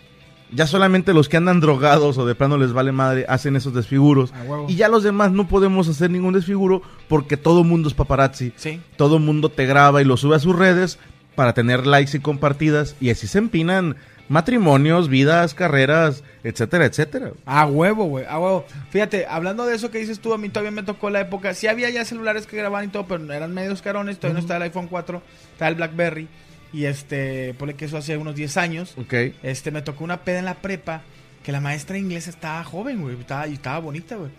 [0.55, 4.33] Ya solamente los que andan drogados o de plano les vale madre hacen esos desfiguros.
[4.69, 8.53] Y ya los demás no podemos hacer ningún desfiguro porque todo mundo es paparazzi.
[8.57, 8.81] Sí.
[8.97, 10.99] Todo mundo te graba y lo sube a sus redes
[11.35, 12.95] para tener likes y compartidas.
[13.01, 13.97] Y así se empinan
[14.29, 17.33] matrimonios, vidas, carreras, etcétera, etcétera.
[17.47, 18.65] A huevo, güey, a huevo.
[18.91, 21.55] Fíjate, hablando de eso que dices tú, a mí todavía me tocó la época.
[21.55, 24.19] Sí había ya celulares que grababan y todo, pero eran medios carones.
[24.19, 26.29] Todavía no estaba el iPhone 4, estaba el Blackberry.
[26.75, 28.95] Y este, ponle que eso hace unos 10 años.
[28.99, 29.15] Ok.
[29.43, 31.03] Este, me tocó una peda en la prepa
[31.45, 33.19] que la maestra inglesa estaba joven, güey.
[33.21, 34.31] Estaba, y estaba bonita, güey.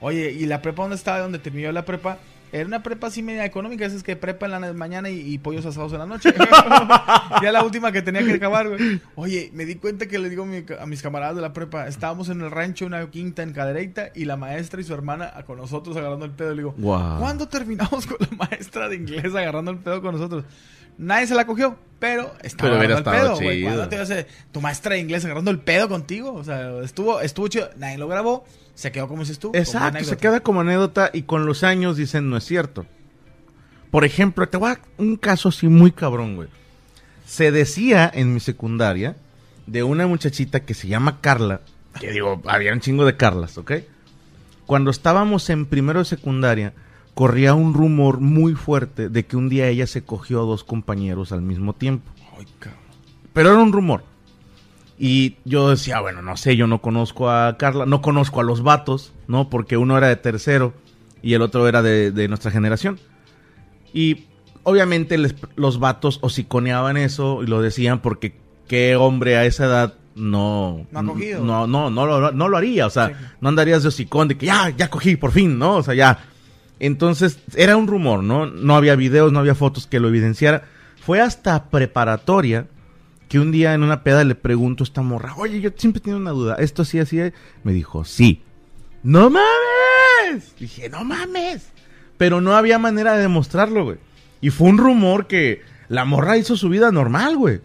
[0.00, 2.18] Oye, y la prepa donde estaba, donde terminó la prepa,
[2.52, 3.84] era una prepa así media económica.
[3.86, 6.32] Es que prepa en la mañana y, y pollos asados en la noche.
[7.42, 9.00] ya la última que tenía que acabar, güey.
[9.14, 11.86] Oye, me di cuenta que le digo a, mi- a mis camaradas de la prepa,
[11.86, 15.58] estábamos en el rancho, una quinta en Cadereyta, y la maestra y su hermana con
[15.58, 16.50] nosotros agarrando el pedo.
[16.50, 17.18] Le digo, Guau.
[17.20, 20.44] ¿cuándo terminamos con la maestra de inglés agarrando el pedo con nosotros?
[21.00, 23.56] Nadie se la cogió, pero estaba Pero agarrando el estado pedo, güey.
[23.58, 23.68] chido.
[23.70, 26.32] ¿Cuándo te vas a- tu maestra de inglés agarrando el pedo contigo?
[26.34, 27.70] O sea, estuvo, estuvo chido.
[27.78, 29.56] Nadie lo grabó, se quedó como si estuvo.
[29.56, 32.84] Exacto, se queda como anécdota y con los años dicen no es cierto.
[33.90, 36.48] Por ejemplo, te voy a dar un caso así muy cabrón, güey.
[37.26, 39.16] Se decía en mi secundaria
[39.66, 41.60] de una muchachita que se llama Carla,
[41.98, 43.72] que digo, había un chingo de Carlas, ¿ok?
[44.66, 46.72] Cuando estábamos en primero de secundaria,
[47.20, 51.32] corría un rumor muy fuerte de que un día ella se cogió a dos compañeros
[51.32, 52.10] al mismo tiempo.
[52.38, 52.80] Ay, cabrón.
[53.34, 54.04] Pero era un rumor.
[54.98, 58.62] Y yo decía, bueno, no sé, yo no conozco a Carla, no conozco a los
[58.62, 59.50] vatos, ¿no?
[59.50, 60.72] Porque uno era de tercero
[61.20, 62.98] y el otro era de, de nuestra generación.
[63.92, 64.24] Y
[64.62, 68.34] obviamente les- los vatos hociconeaban eso y lo decían porque
[68.66, 70.86] qué hombre a esa edad no...
[70.90, 71.44] No ha cogido.
[71.44, 73.14] No, no, no, lo, no lo haría, o sea, Sí.
[73.42, 75.76] no andarías de hocicón de que ya, ya cogí, por fin, ¿no?
[75.76, 76.18] O sea, ya.
[76.80, 78.46] Entonces, era un rumor, ¿no?
[78.46, 80.64] No había videos, no había fotos que lo evidenciara.
[81.00, 82.66] Fue hasta preparatoria
[83.28, 86.16] que un día en una peda le pregunto a esta morra, oye, yo siempre tengo
[86.16, 87.20] una duda, ¿esto sí así?
[87.62, 88.42] Me dijo, sí.
[89.02, 90.54] ¡No mames!
[90.58, 91.68] Dije, no mames.
[92.18, 93.98] Pero no había manera de demostrarlo, güey.
[94.40, 97.60] Y fue un rumor que la morra hizo su vida normal, güey.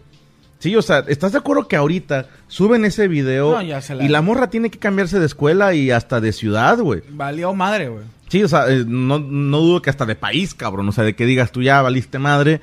[0.58, 4.04] Sí, o sea, ¿estás de acuerdo que ahorita suben ese video No, ya se la-
[4.04, 7.02] y la morra tiene que cambiarse de escuela y hasta de ciudad, güey?
[7.10, 8.04] Valió madre, güey.
[8.28, 10.88] Sí, o sea, eh, no, no dudo que hasta de país, cabrón.
[10.88, 12.60] O sea, de que digas tú ya valiste madre.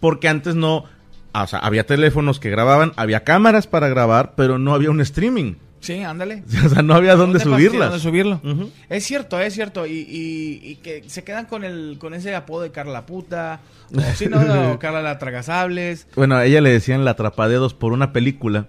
[0.00, 0.84] Porque antes no.
[1.32, 5.54] O sea, había teléfonos que grababan, había cámaras para grabar, pero no había un streaming.
[5.86, 6.42] Sí, ándale.
[6.64, 7.90] O sea, no había dónde, subirlas.
[7.90, 8.40] dónde subirlo.
[8.42, 8.70] Ujú.
[8.88, 9.86] Es cierto, es cierto.
[9.86, 13.60] Y, y, y que se quedan con el con ese apodo de Carla la puta.
[13.94, 14.38] O si no,
[14.72, 16.08] o Carla la tragasables.
[16.16, 18.66] Bueno, a ella le decían la atrapadedos por una película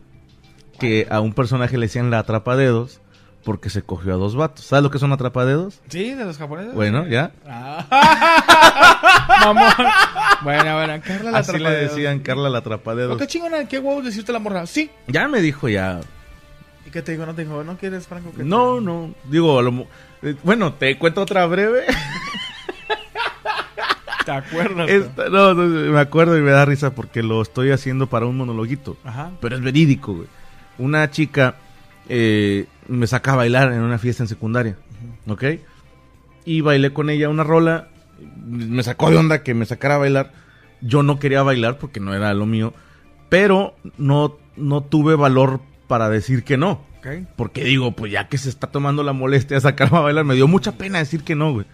[0.80, 3.01] que a un personaje le decían la atrapadedos
[3.43, 4.65] porque se cogió a dos vatos.
[4.65, 5.80] ¿Sabes lo que son atrapadedos?
[5.88, 6.75] Sí, de los japoneses.
[6.75, 7.32] Bueno, ya.
[7.47, 7.86] Ah.
[9.45, 9.71] Mamón.
[10.43, 13.17] Bueno, bueno, Carla la Así le decían Carla la Oh, atrapadedos.
[13.17, 14.65] qué chingona, qué huevos decirte la morra.
[14.67, 14.91] Sí.
[15.08, 15.99] Ya me dijo ya.
[16.98, 17.28] ¿Y qué te digo?
[17.28, 18.32] No te dijo, ¿no quieres, Franco?
[18.32, 19.14] que te- No, no.
[19.30, 19.86] Digo, a lo
[20.24, 21.84] eh, bueno, te cuento otra breve.
[24.26, 24.90] ¿Te acuerdas?
[24.90, 28.36] Esta- no, no, me acuerdo y me da risa porque lo estoy haciendo para un
[28.36, 28.98] monologuito.
[29.04, 29.30] Ajá.
[29.40, 30.28] Pero es verídico, güey.
[30.80, 31.56] Una chica
[32.10, 34.76] eh, me saca a bailar en una fiesta en secundaria.
[35.28, 35.44] ¿Ok?
[36.46, 37.90] Y bailé con ella una rola.
[38.44, 40.32] Me sacó de onda que me sacara a bailar.
[40.82, 42.74] Yo no quería bailar porque no era lo mío.
[43.30, 46.82] Pero no, no tuve valor para decir que no.
[47.36, 50.36] Porque digo, pues ya que se está tomando la molestia de sacarme a bailar, me
[50.36, 51.66] dio mucha pena decir que no, güey.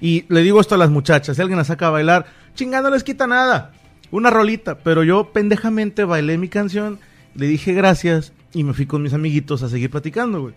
[0.00, 2.94] Y le digo esto a las muchachas, si alguien la saca a bailar, chingada no
[2.94, 3.72] les quita nada.
[4.10, 6.98] Una rolita, pero yo pendejamente bailé mi canción,
[7.34, 10.54] le dije gracias y me fui con mis amiguitos a seguir platicando, güey.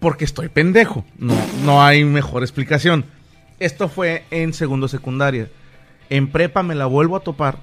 [0.00, 1.34] Porque estoy pendejo, no,
[1.64, 3.04] no hay mejor explicación.
[3.58, 5.50] Esto fue en segundo secundaria.
[6.08, 7.58] En prepa me la vuelvo a topar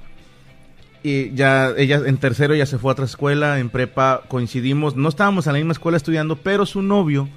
[1.04, 5.10] y ya ella en tercero ya se fue a otra escuela, en prepa coincidimos, no
[5.10, 7.30] estábamos en la misma escuela estudiando, pero su novio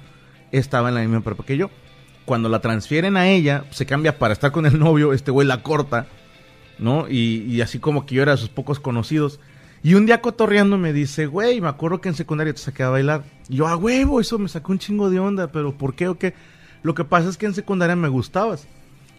[0.51, 1.69] estaba en la misma prepa que yo.
[2.25, 5.63] Cuando la transfieren a ella, se cambia para estar con el novio, este güey la
[5.63, 6.07] corta,
[6.79, 7.07] ¿no?
[7.09, 9.39] Y, y así como que yo era de sus pocos conocidos.
[9.83, 12.89] Y un día cotorreando me dice, güey, me acuerdo que en secundaria te saqué a
[12.89, 13.23] bailar.
[13.47, 16.17] Y yo, a huevo, eso me sacó un chingo de onda, pero ¿por qué o
[16.17, 16.33] qué?
[16.83, 18.67] Lo que pasa es que en secundaria me gustabas.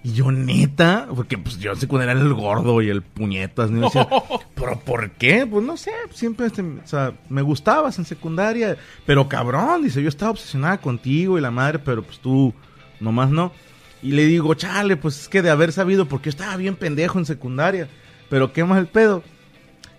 [0.04, 3.82] Y yo, neta, porque pues yo en secundaria era el gordo y el puñetas, ¿no?
[3.86, 4.08] Decía,
[4.54, 5.46] ¿pero por qué?
[5.46, 8.76] Pues no sé, siempre, este, o sea, me gustabas en secundaria.
[9.06, 12.54] Pero cabrón, dice, yo estaba obsesionada contigo y la madre, pero pues tú
[13.00, 13.52] nomás no.
[14.02, 17.18] Y le digo, chale, pues es que de haber sabido, porque yo estaba bien pendejo
[17.18, 17.88] en secundaria.
[18.30, 19.22] Pero qué más el pedo.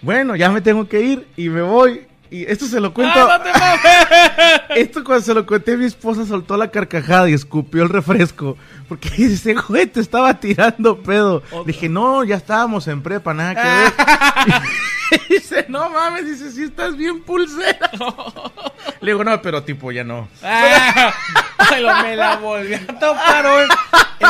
[0.01, 2.07] Bueno, ya me tengo que ir y me voy.
[2.31, 3.17] Y esto se lo cuento.
[3.17, 4.61] ¡Ah, no te mames!
[4.87, 8.55] Esto cuando se lo conté, mi esposa soltó la carcajada y escupió el refresco.
[8.87, 11.41] Porque dice, güey, te estaba tirando pedo.
[11.65, 13.61] Dije, no, ya estábamos en prepa, nada que
[14.51, 14.61] ver.
[15.43, 17.89] se no mames, dice, si estás bien pulsera.
[19.01, 20.27] Le digo, no, pero tipo, ya no.
[20.43, 21.13] Ah,
[21.79, 23.67] lo- me la volví a topar hoy,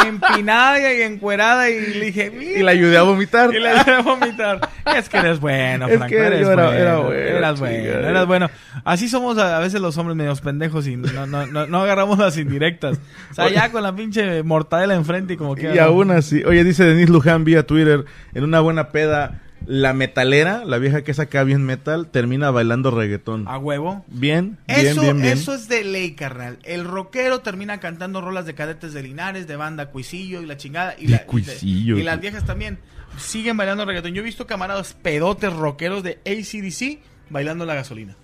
[0.08, 3.54] empinada y encuerada y le dije, Y la ayudé a vomitar.
[3.54, 4.60] Y le dejé vomitar.
[4.96, 6.10] Es que eres bueno, Es Franco.
[6.10, 8.10] que eres yo era- bueno, era bueno, Eras bueno, chinga.
[8.10, 8.50] eras bueno.
[8.86, 12.18] Así somos a, a veces los hombres medios pendejos y no, no, no, no agarramos
[12.20, 12.98] las indirectas.
[13.32, 15.74] O sea, ya con la pinche mortadela enfrente y como que...
[15.74, 20.64] Y aún así, oye, dice Denise Luján vía Twitter, en una buena peda, la metalera,
[20.66, 23.48] la vieja que saca bien metal, termina bailando reggaetón.
[23.48, 24.04] A huevo.
[24.08, 25.34] Bien, bien, Eso, bien, bien.
[25.34, 26.58] eso es de ley, carnal.
[26.64, 30.96] El rockero termina cantando rolas de cadetes de Linares, de banda Cuisillo y la chingada.
[30.98, 31.98] Y, De la- y de- Cuisillo.
[31.98, 32.80] y las viejas también
[33.18, 34.14] siguen bailando reggaetón.
[34.14, 38.16] Yo he visto camaradas pedotes rockeros de ACDC bailando la gasolina.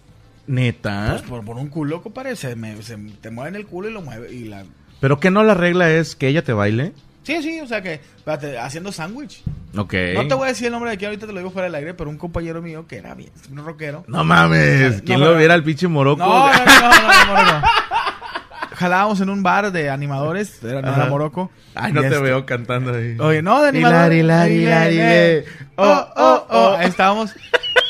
[0.47, 1.07] Neta.
[1.11, 4.01] Pues por, por un culo, compadre, se, me, se te mueven el culo y lo
[4.01, 4.31] mueve.
[4.33, 4.63] Y la...
[5.01, 6.93] Pero que no la regla es que ella te baile.
[7.25, 9.41] Sí, sí, o sea que, espérate, haciendo sándwich.
[9.75, 9.93] Ok.
[10.13, 11.73] No te voy a decir el nombre de aquí, ahorita te lo digo fuera del
[11.73, 14.03] aire, pero un compañero mío que era bien, un rockero.
[14.07, 15.01] No mames.
[15.01, 16.23] ¿Quién No, lo viera al pinche moroco?
[16.23, 17.67] No, no, no, no, no, no, no.
[18.75, 21.05] Jalábamos en un bar de animadores, era, no era.
[21.07, 21.49] Morocco.
[21.73, 23.17] Ay, no te este- veo cantando ahí.
[23.19, 24.19] Oye, no, de animadores.
[24.19, 25.37] Hilari, hilari, hilari, eh.
[25.39, 25.45] eh.
[25.77, 26.75] Oh, oh, oh.
[26.77, 27.33] Ahí estábamos.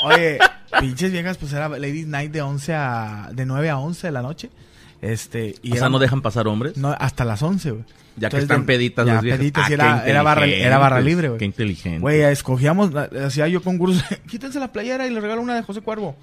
[0.04, 0.40] Oye,
[0.80, 3.30] pinches viejas, pues era Ladies Night de 11 a...
[3.34, 4.50] de 9 a 11 de la noche.
[5.02, 6.78] Este, y o sea, era- no dejan pasar hombres.
[6.78, 7.84] no, hasta las 11, güey.
[8.18, 9.40] Ya que Entonces, están de- peditas las viejas.
[9.40, 11.38] peditas, y Ah, era, qué era barra, era barra libre, güey.
[11.40, 12.00] Qué inteligente.
[12.00, 14.04] Güey, escogíamos, hacía yo concursos.
[14.30, 16.16] Quítense la playera y le regalo una de José Cuervo.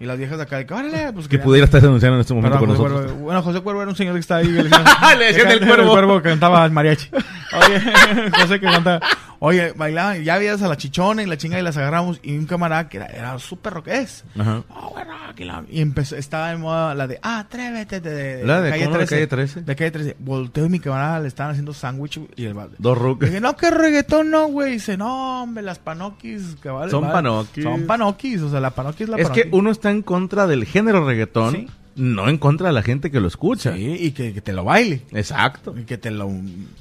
[0.00, 2.34] Y las viejas de acá, de que, órale, pues que pudiera estar denunciando en este
[2.34, 3.02] momento con nosotros.
[3.02, 3.20] Cuervo.
[3.20, 4.46] Bueno, José Cuervo era un señor que estaba ahí.
[4.52, 4.84] que le decían-
[5.18, 6.20] Le decían el Cuervo.
[6.20, 7.10] que cantaba mariachi.
[7.12, 9.00] Oye, José que cantaba.
[9.40, 12.18] Oye, bailaban, ya veías a la chichona y la chinga y las agarramos.
[12.22, 14.24] Y un camarada que era, era súper rock es.
[14.38, 14.62] Ajá.
[14.70, 18.44] Oh, bueno, aquí la- Y empezó, estaba de moda la de, ah, atrévete de, de,
[18.46, 19.62] ¿La de cómo, de Calle 13?
[19.62, 20.16] De calle 13.
[20.18, 22.76] Volteo y mi camarada le estaban haciendo sándwich y el balde.
[22.78, 23.28] Dos rucas.
[23.28, 24.72] Dije, no, que reggaetón no, güey.
[24.72, 26.56] Dice, no, hombre, las panoquis.
[26.62, 27.12] Que vale, Son vale.
[27.12, 27.64] panoquis.
[27.64, 30.64] Son panoquis, o sea, la panoquis es la Es que uno está en contra del
[30.64, 31.66] género reggaetón, Sí.
[31.96, 33.74] no en contra de la gente que lo escucha.
[33.74, 35.02] Sí, y que, que te lo baile.
[35.12, 35.74] Exacto.
[35.78, 36.30] Y que te lo...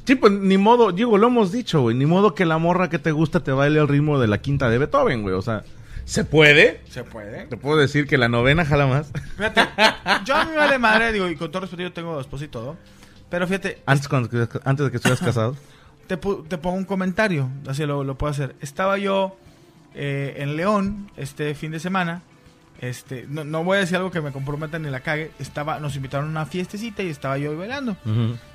[0.06, 3.00] Sí, pues ni modo, digo, lo hemos dicho, güey, ni modo que la morra que
[3.00, 5.64] te gusta te baile al ritmo de la quinta de Beethoven, güey, o sea,
[6.06, 6.82] ¿se puede?
[6.90, 7.46] Se puede.
[7.46, 9.12] Te puedo decir que la novena jala más.
[9.38, 9.62] Fíjate,
[10.26, 12.48] yo a mí me vale madre, digo, y con todo respeto yo tengo esposa y
[12.50, 12.76] todo.
[13.30, 14.30] Pero fíjate, Antes, cuando,
[14.64, 15.56] antes de que estuvieras casado.
[16.08, 18.56] te, te pongo un comentario, así lo, lo puedo hacer.
[18.62, 19.38] Estaba yo
[19.96, 22.22] eh, en León este fin de semana.
[22.84, 25.32] Este, no, no voy a decir algo que me comprometa ni la cague.
[25.40, 27.96] Estaba, nos invitaron a una fiestecita y estaba yo bailando.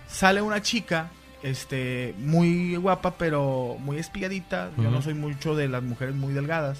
[0.06, 1.08] Sale una chica,
[1.42, 4.70] este, muy guapa, pero muy espigadita.
[4.76, 6.78] Yo no soy mucho de las mujeres muy delgadas.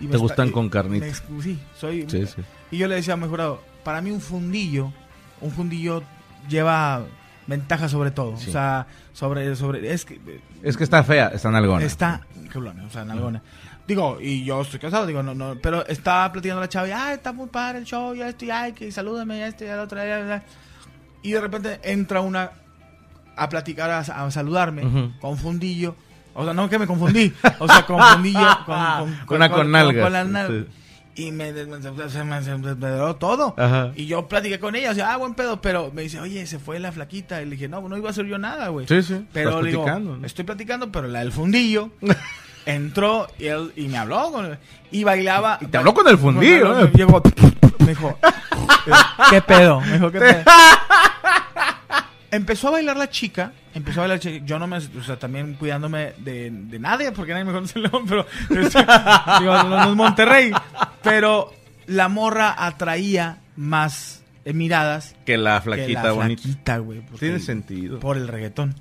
[0.00, 1.04] Y Te gustan con carnita.
[1.04, 2.06] me ex- sí, soy.
[2.08, 2.40] Sí, sí.
[2.70, 4.92] Y yo le decía a mi jurado, para mí un fundillo,
[5.40, 6.02] un fundillo
[6.48, 7.02] lleva
[7.46, 8.36] ventaja sobre todo.
[8.38, 8.48] Sí.
[8.48, 10.20] O sea, sobre, sobre, es que
[10.62, 11.84] Es que está fea, está nalgona.
[11.84, 13.42] está, o sea, nalgona.
[13.88, 17.14] Digo, y yo estoy casado, digo, no, no, pero estaba platicando la chava y, ay,
[17.14, 20.04] está muy padre el show, ya estoy, ay, que salúdame, ya estoy, ya la otra,
[20.06, 20.42] ya, ya".
[21.22, 22.50] Y de repente entra una
[23.34, 25.12] a platicar, a, a saludarme, Ujú.
[25.20, 25.96] con fundillo.
[26.34, 30.12] O sea, no que me confundí, o sea, con fundillo, con, con, Una con nalgas,
[30.12, 30.66] las nalgas.
[30.66, 31.22] sí.
[31.24, 31.64] Y me, me,
[33.18, 33.54] todo.
[33.56, 33.92] Ajá.
[33.96, 36.58] Y yo platiqué con ella, o sea, ah, buen pedo, pero me dice, oye, se
[36.60, 37.42] fue la flaquita.
[37.42, 38.86] Y le dije, no, no iba a hacer yo nada, güey.
[38.86, 40.24] Sí, sí, Pero le digo, ¿no?
[40.24, 41.90] estoy platicando, pero la del fundillo
[42.74, 44.58] entró y, él, y me habló con-
[44.90, 45.58] y bailaba.
[45.60, 46.90] Y te habló con el fundillo, Me ¿eh?
[46.94, 47.22] llegó,
[47.80, 48.18] me dijo,
[49.30, 49.80] ¿qué pedo?
[49.80, 50.42] Me dijo, ¿qué pedo?
[52.30, 55.18] Empezó a bailar la chica, empezó a bailar la chica, yo no me, o sea,
[55.18, 59.90] también cuidándome de, de nadie, porque nadie me conoce en León, pero, digo, no, no
[59.90, 60.52] es Monterrey,
[61.02, 61.54] pero
[61.86, 66.42] la morra atraía más eh, miradas Que la que flaquita la bonita.
[66.42, 67.00] flaquita, güey.
[67.18, 67.98] Tiene sentido.
[67.98, 68.74] Por el reggaetón,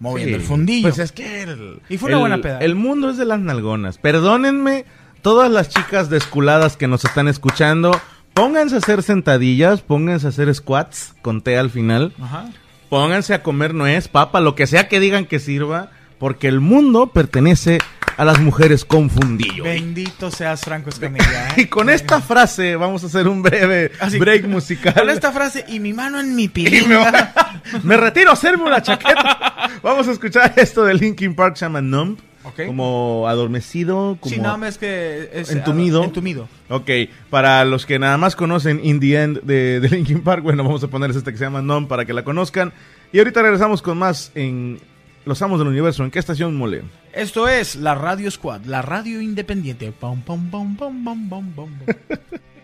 [0.00, 0.42] moviendo Sí.
[0.42, 0.88] el fundillo.
[0.88, 2.58] Pues es que el, Y fue una el- buena peda.
[2.58, 3.98] El mundo es de las nalgonas.
[3.98, 4.84] Perdónenme,
[5.22, 7.98] todas las chicas desculadas que nos están escuchando,
[8.34, 12.46] pónganse a hacer sentadillas, pónganse a hacer squats con té al final, Ajá.
[12.88, 17.08] pónganse a comer nuez, papa, lo que sea que digan que sirva, porque el mundo
[17.08, 17.78] pertenece
[18.16, 19.64] a las mujeres con fundillo.
[19.64, 21.48] Bendito seas Franco Escamilla.
[21.56, 21.62] ¿eh?
[21.62, 24.18] Y con esta frase vamos a hacer un breve Así.
[24.18, 24.94] break musical.
[24.94, 26.68] Con esta frase y mi mano en mi Y
[27.82, 29.70] me, retiro a hacerme una chaqueta.
[29.82, 32.18] Vamos a escuchar esto de Linkin Park, se llama Numb.
[32.44, 32.66] Ok.
[32.66, 34.34] Como adormecido, como...
[34.34, 36.04] Sí, que es Entumido.
[36.04, 36.46] Entumido.
[36.68, 36.90] Ok,
[37.30, 40.84] para los que nada más conocen In the End de, de Linkin Park, bueno, vamos
[40.84, 42.72] a ponerles esta que se llama Numb para que la conozcan.
[43.12, 44.78] Y ahorita regresamos con más en
[45.24, 46.04] Los Amos del Universo.
[46.04, 46.82] ¿En qué estación mole?
[47.14, 49.92] Esto es la Radio Squad, la radio independiente.
[49.92, 51.70] Pum, pum, pum, pum, pum, pum, pum.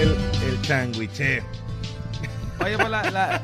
[0.00, 1.42] El, el changuiche.
[2.64, 3.42] Oye, pues la, la-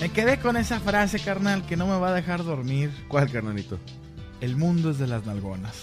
[0.00, 2.90] me quedé con esa frase, carnal, que no me va a dejar dormir.
[3.08, 3.78] ¿Cuál, carnalito?
[4.40, 5.76] El mundo es de las nalgonas.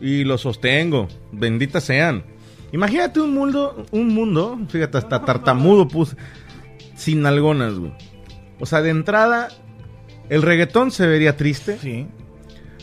[0.00, 1.08] Y lo sostengo.
[1.32, 2.24] Benditas sean.
[2.72, 6.16] Imagínate un mundo, un mundo, fíjate, hasta tartamudo puse,
[6.96, 7.92] sin algonas, güey.
[8.58, 9.48] O sea, de entrada,
[10.28, 11.78] el reggaetón se vería triste.
[11.78, 12.06] Sí.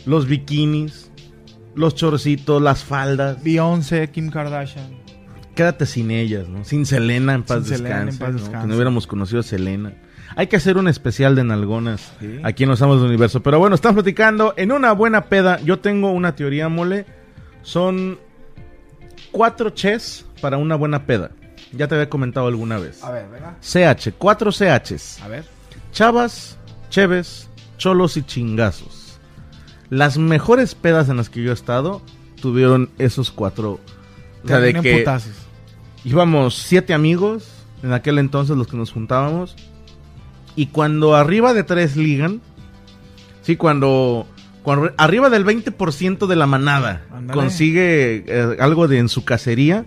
[0.06, 1.10] Los bikinis,
[1.74, 3.42] los chorcitos, las faldas.
[3.44, 5.01] Beyoncé, Kim Kardashian.
[5.54, 6.64] Quédate sin ellas, ¿no?
[6.64, 8.18] Sin Selena en paz Sin Selena en descanse.
[8.24, 8.38] paz ¿no?
[8.38, 8.62] descanse.
[8.62, 9.92] Que no hubiéramos conocido a Selena.
[10.34, 12.40] Hay que hacer un especial de nalgonas Sí.
[12.42, 13.42] aquí en Los Amos del Universo.
[13.42, 15.60] Pero bueno, estamos platicando en una buena peda.
[15.60, 17.04] Yo tengo una teoría, mole.
[17.62, 18.18] Son
[19.30, 21.30] cuatro ches para una buena peda.
[21.72, 23.02] Ya te había comentado alguna vez.
[23.04, 23.56] A ver, venga.
[23.60, 25.20] CH, cuatro CHs.
[25.22, 25.44] A ver.
[25.92, 26.58] Chavas,
[26.90, 27.48] cheves,
[27.78, 29.18] cholos y chingazos.
[29.90, 32.00] Las mejores pedas en las que yo he estado
[32.40, 33.80] tuvieron esos cuatro.
[34.44, 35.32] O sea, de que putazos.
[36.04, 37.48] Íbamos siete amigos
[37.82, 39.56] en aquel entonces los que nos juntábamos.
[40.54, 42.40] Y cuando arriba de tres ligan,
[43.42, 44.26] sí, cuando,
[44.62, 49.86] cuando arriba del 20% de la manada consigue eh, algo de en su cacería,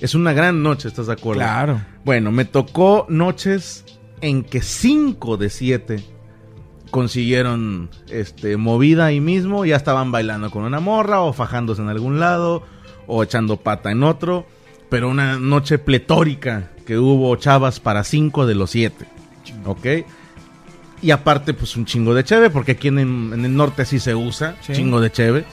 [0.00, 1.40] es una gran noche, ¿estás de acuerdo?
[1.40, 1.80] Claro.
[2.04, 3.84] Bueno, me tocó noches
[4.20, 6.04] en que 5 de 7
[6.90, 12.20] consiguieron este movida ahí mismo, ya estaban bailando con una morra o fajándose en algún
[12.20, 12.64] lado
[13.06, 14.46] o echando pata en otro,
[14.92, 19.06] pero una noche pletórica que hubo chavas para 5 de los 7.
[19.64, 19.86] ¿Ok?
[21.00, 24.14] Y aparte pues un chingo de cheve porque aquí en, en el norte sí se
[24.14, 24.74] usa, Sí.
[24.74, 25.44] chingo de cheve.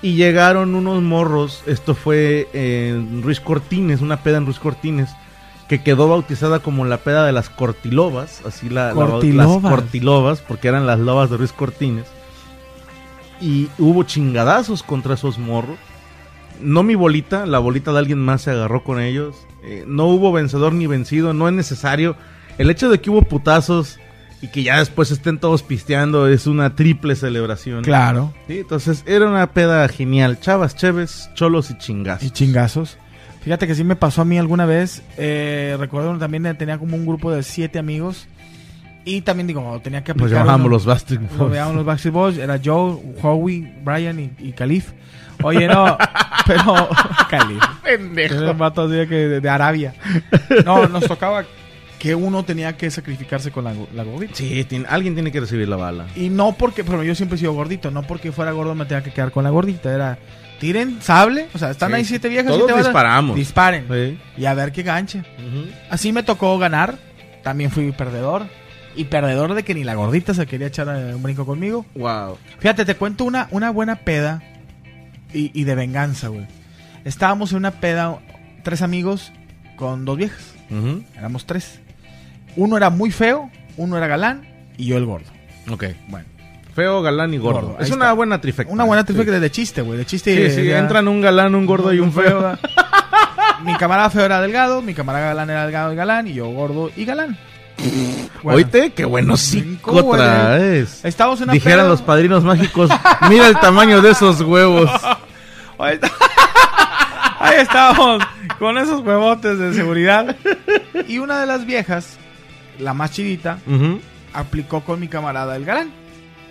[0.00, 5.10] Y llegaron unos morros, esto fue en Ruiz Cortines, una peda en Ruiz Cortines,
[5.68, 9.62] que quedó bautizada como la peda de las cortilobas, así la, la- Cortilobas.
[9.62, 12.06] las cortilobas, porque eran las lobas de Ruiz Cortines.
[13.40, 15.76] Y hubo chingadazos contra esos morros.
[16.60, 19.34] No mi bolita, la bolita de alguien más se agarró con ellos.
[19.64, 22.16] Eh, no hubo vencedor ni vencido, no es necesario.
[22.58, 23.98] El hecho de que hubo putazos
[24.42, 27.82] y que ya después estén todos pisteando es una triple celebración.
[27.82, 28.32] Claro.
[28.46, 30.38] Sí, entonces era una peda genial.
[30.40, 32.26] Chavas, cheves, cholos y chingazos.
[32.26, 32.98] Y chingazos.
[33.42, 35.02] Fíjate que sí me pasó a mí alguna vez.
[35.18, 38.26] Eh, recuerdo también tenía como un grupo de siete amigos.
[39.06, 40.40] Y también digo, tenía que Nos aplicar.
[40.44, 41.50] llamábamos uno- los Nos Boys.
[41.50, 42.38] veíamos los Backstreet Boys.
[42.38, 44.92] Era Joe, Howie, Brian y, y Calif.
[45.42, 45.96] Oye, no,
[46.46, 46.88] pero.
[47.28, 47.62] Calif.
[48.16, 49.94] Era un vato así de, que de, de Arabia.
[50.64, 51.44] No, nos tocaba
[51.98, 54.34] que uno tenía que sacrificarse con la, la gordita.
[54.34, 56.06] Sí, tiene- alguien tiene que recibir la bala.
[56.16, 59.02] Y no porque, pero yo siempre he sido gordito, no porque fuera gordo me tenga
[59.02, 59.92] que quedar con la gordita.
[59.92, 60.18] Era,
[60.60, 62.46] tiren sable, o sea, están Sí, ahí siete viejas.
[62.48, 63.36] Todos siete varas, disparamos.
[63.36, 63.86] Disparen.
[63.90, 64.18] Sí.
[64.36, 65.20] Y a ver qué ganche.
[65.20, 65.66] Ujú.
[65.90, 66.96] Así me tocó ganar.
[67.42, 68.44] También fui perdedor.
[68.96, 71.84] Y perdedor de que ni la gordita se quería echar eh, un brinco conmigo.
[71.94, 72.38] Wow.
[72.60, 74.40] Fíjate, te cuento una, una buena peda
[75.34, 76.46] y, y de venganza, güey.
[77.04, 78.18] Estábamos en una peda,
[78.62, 79.32] tres amigos
[79.76, 80.54] con dos viejas.
[81.16, 81.80] Éramos tres.
[82.56, 84.42] Uno era muy feo, uno era galán
[84.76, 85.26] y yo el gordo.
[85.70, 85.84] Ok.
[86.08, 86.26] Bueno,
[86.74, 87.76] Feo, galán y gordo.
[87.78, 88.12] Es una está.
[88.14, 88.72] buena trifecta.
[88.72, 89.08] una buena Sí.
[89.08, 89.96] trifecta de chiste, güey.
[89.98, 90.50] De chiste.
[90.50, 92.58] Sí, sí, ya- entran un galán, un gordo y un feo.
[93.64, 96.90] mi camarada feo era delgado, mi camarada galán era delgado y galán, y yo gordo
[96.96, 97.36] y galán.
[98.42, 99.92] Bueno, Oíste, qué bueno Cinco.
[101.04, 102.90] Estábamos en una Dijeran peda- los padrinos mágicos,
[103.28, 104.90] mira el tamaño de esos huevos.
[105.78, 106.10] Ahí, está-
[107.40, 108.22] Ahí estábamos
[108.58, 110.36] con esos huevotes de seguridad.
[111.08, 112.16] Y una de las viejas,
[112.78, 113.58] la más chidita,
[114.32, 115.90] aplicó con mi camarada el galán.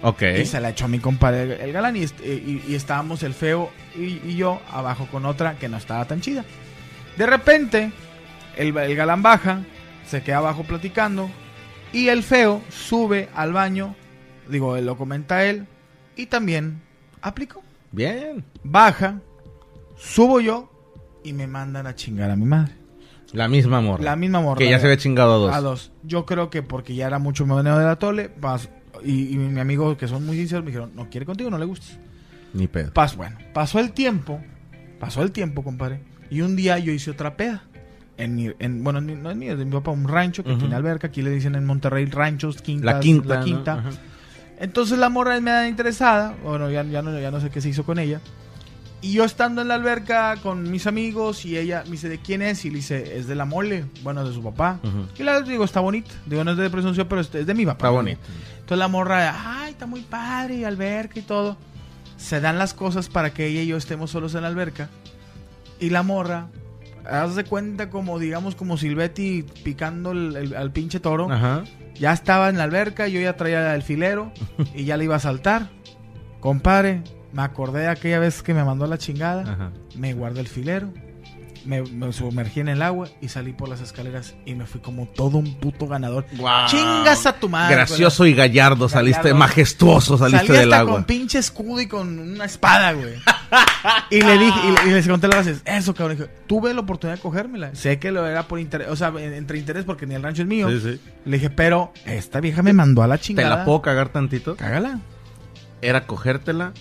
[0.02, 0.22] Ok.
[0.42, 1.96] Y se la echó a mi compadre el, galán.
[1.96, 5.78] Y, est- y- y estábamos el feo y, y yo abajo con otra que no
[5.78, 6.44] estaba tan chida.
[7.18, 7.92] De repente,
[8.58, 9.62] el, el galán baja,
[10.06, 11.30] se queda abajo platicando.
[11.94, 13.96] Y el feo sube al baño.
[14.50, 15.66] Digo, lo comenta él.
[16.18, 16.82] Y también
[17.22, 17.63] aplicó.
[17.94, 18.44] Bien.
[18.64, 19.22] Baja,
[19.96, 20.70] subo yo
[21.24, 22.74] y me mandan a chingar a mi madre.
[23.32, 24.04] La misma morra.
[24.04, 24.58] La misma morra.
[24.60, 25.54] que ya se había chingado a dos.
[25.56, 25.92] A dos.
[26.04, 28.70] Yo creo que porque ya era mucho meneo de la tole, pas-
[29.04, 31.66] y, y mi amigo, que son muy sinceros, me dijeron, no quiere contigo, no le
[31.66, 31.98] gustas.
[32.54, 32.92] Ni pedo.
[32.94, 34.40] Pas, bueno, pasó el tiempo,
[35.00, 37.64] pasó el tiempo, compadre, y un día yo hice otra peda.
[38.18, 40.76] En mi, en, bueno, no es mío, es de mi papá, un rancho que tiene
[40.76, 43.36] alberca, aquí le dicen en Monterrey ranchos, quintas, La quinta.
[43.40, 43.84] la quinta.
[44.64, 47.68] Entonces la morra me da interesada, bueno, ya, ya, no, ya no sé qué se
[47.68, 48.22] hizo con ella.
[49.02, 52.42] Y yo estando en la alberca con mis amigos y ella me dice, ¿de quién
[52.42, 52.64] es?
[52.64, 54.80] Y le dice, es de la mole, bueno, de su papá.
[54.82, 55.06] Ujú.
[55.20, 56.12] Y le digo, está bonita.
[56.26, 57.88] Digo, no es de presunción, pero es de mi papá.
[57.88, 58.22] Está bonito.
[58.54, 61.58] Entonces la morra, ay, está muy padre, y alberca y todo.
[62.16, 64.88] Se dan las cosas para que ella y yo estemos solos en la alberca.
[65.82, 66.48] Y la morra,
[67.06, 71.30] haz de cuenta como, digamos, como Silvetti picando el- el- al pinche toro.
[71.30, 71.66] Ajá.
[71.96, 74.32] Ya estaba en la alberca, yo ya traía el filero
[74.74, 75.70] y ya le iba a saltar.
[76.40, 79.44] Compadre, me acordé de aquella vez que me mandó la chingada.
[79.44, 79.72] Ajá.
[79.96, 80.94] Me guardé el filero
[81.66, 85.06] me, me sumergí en el agua y salí por las escaleras y me fui como
[85.08, 86.26] todo un puto ganador.
[86.38, 86.68] Guau.
[86.70, 87.76] Chingas a tu madre.
[87.76, 90.94] Gracioso y gallardo saliste, majestuoso saliste Salí del hasta agua.
[90.94, 93.14] con pinche escudo y con una espada, güey.
[94.10, 96.82] y le dije, y, le- y les conté las veces, eso cabrón, Dije, tuve la
[96.82, 97.74] oportunidad de cogérmela.
[97.76, 100.42] Sé que lo era por interés, o sea, en- entre interés porque ni el rancho
[100.44, 100.70] es mío.
[100.70, 101.02] Sí, sí.
[101.26, 103.58] Le dije, pero esta vieja me mandó a la ¿Te chingada.
[103.58, 104.56] la puedo cagar tantito?
[104.56, 105.00] Cágala.
[105.82, 106.72] Era cogértela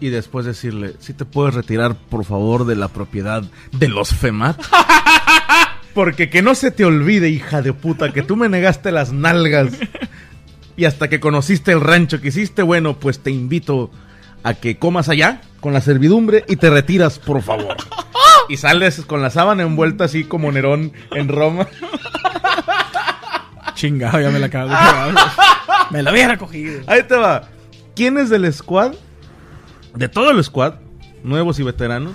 [0.00, 3.42] y después decirle, si te puedes retirar, por favor, de la propiedad
[3.72, 4.60] de los FEMAT.
[5.94, 9.72] Porque que no se te olvide, hija de puta, que tú me negaste las nalgas.
[10.76, 13.90] Y hasta que conociste el rancho que hiciste, bueno, pues te invito
[14.42, 17.76] a que comas allá con la servidumbre y te retiras, por favor.
[18.48, 21.68] Y sales con la sábana envuelta así como Nerón en Roma.
[23.74, 24.76] Chingado, ya me la acabo de
[25.90, 26.82] me la hubiera cogido.
[26.86, 27.48] Ahí te va.
[27.94, 28.94] ¿Quiénes del squad,
[29.94, 30.74] de todo el squad,
[31.22, 32.14] nuevos y veteranos,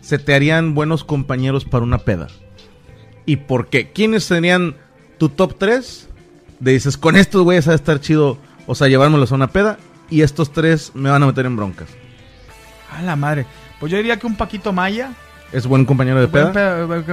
[0.00, 2.28] se te harían buenos compañeros para una peda?
[3.24, 3.90] ¿Y por qué?
[3.90, 4.76] ¿Quiénes serían
[5.18, 6.08] tu top 3?
[6.60, 10.22] De dices, con estos güeyes a estar chido, o sea, llevármelos a una peda, y
[10.22, 11.88] estos tres me van a meter en broncas.
[12.92, 13.44] A la madre.
[13.80, 15.10] Pues yo diría que un Paquito Maya.
[15.52, 16.48] ¿Es buen compañero de peda?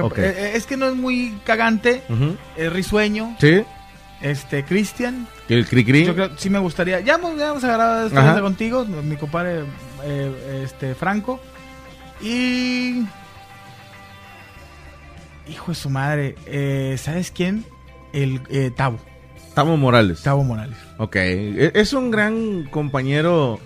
[0.02, 0.18] Ok.
[0.18, 2.02] eh, Es que no es muy cagante,
[2.56, 3.36] es risueño.
[3.40, 3.62] ¿Sí?
[4.22, 5.26] Este, Cristian.
[5.48, 6.04] ¿Y el cri-cri?
[6.06, 7.00] Yo creo sí me gustaría.
[7.00, 9.64] Ya hemos, ya hemos agarrado esta contigo, mi compadre
[10.04, 11.40] eh, este, Franco.
[12.22, 13.04] Y.
[15.48, 16.36] Hijo de su madre.
[16.46, 17.64] eh, ¿Sabes quién?
[18.12, 18.98] El eh, Tavo.
[19.54, 20.22] Tamo Morales.
[20.22, 20.76] Tavo Morales.
[20.98, 23.60] Ok, e- es un gran compañero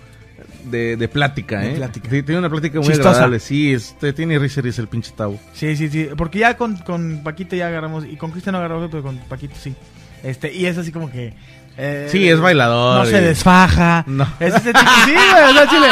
[0.65, 1.75] de, de plática, De ¿eh?
[1.75, 2.09] plática.
[2.09, 3.09] Sí, tiene una plática muy Chistosa.
[3.11, 3.39] agradable.
[3.39, 5.39] Sí, este, tiene risa risa el pinche Tavo.
[5.53, 6.09] Sí, sí, sí.
[6.17, 8.05] Porque ya con, con Paquito ya agarramos.
[8.05, 9.73] Y con Cristian no agarramos, pero con Paquito sí.
[10.21, 11.33] Este, y es así como que.
[11.79, 12.99] Eh, Sí, es bailador.
[12.99, 14.03] No se desfaja.
[14.05, 14.27] No.
[14.39, 14.91] Es ese tipo.
[15.05, 15.87] Sí, güey, o sea, chile.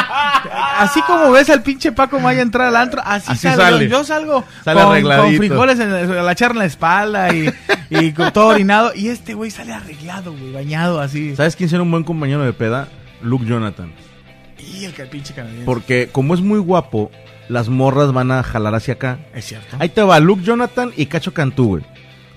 [0.78, 3.88] Así como ves al pinche Paco Maya entrar al antro, así, Así sale.
[3.88, 7.50] Yo salgo Sale con, con frijoles en la, la charla en la espalda y,
[7.90, 8.92] y con todo orinado.
[8.94, 11.36] Y este güey sale arreglado, güey, bañado así.
[11.36, 12.90] ¿Sabes quién será un buen compañero de peda?
[13.22, 13.92] Luke Jonathan.
[14.60, 15.66] Y el pinche canadiense.
[15.66, 17.10] Porque como es muy guapo,
[17.48, 19.20] las morras van a jalar hacia acá.
[19.34, 19.78] Es cierto.
[19.80, 21.84] Ahí te va Luke Jonathan y Cacho Cantú, güey.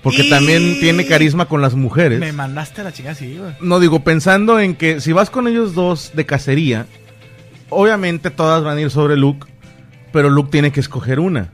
[0.03, 2.19] Porque Y- también tiene carisma con las mujeres.
[2.19, 3.53] Me mandaste a la chingada, sí, güey.
[3.61, 6.87] No digo, pensando en que si vas con ellos dos de cacería,
[7.69, 9.47] obviamente todas van a ir sobre Luke,
[10.11, 11.49] pero Luke tiene que escoger una.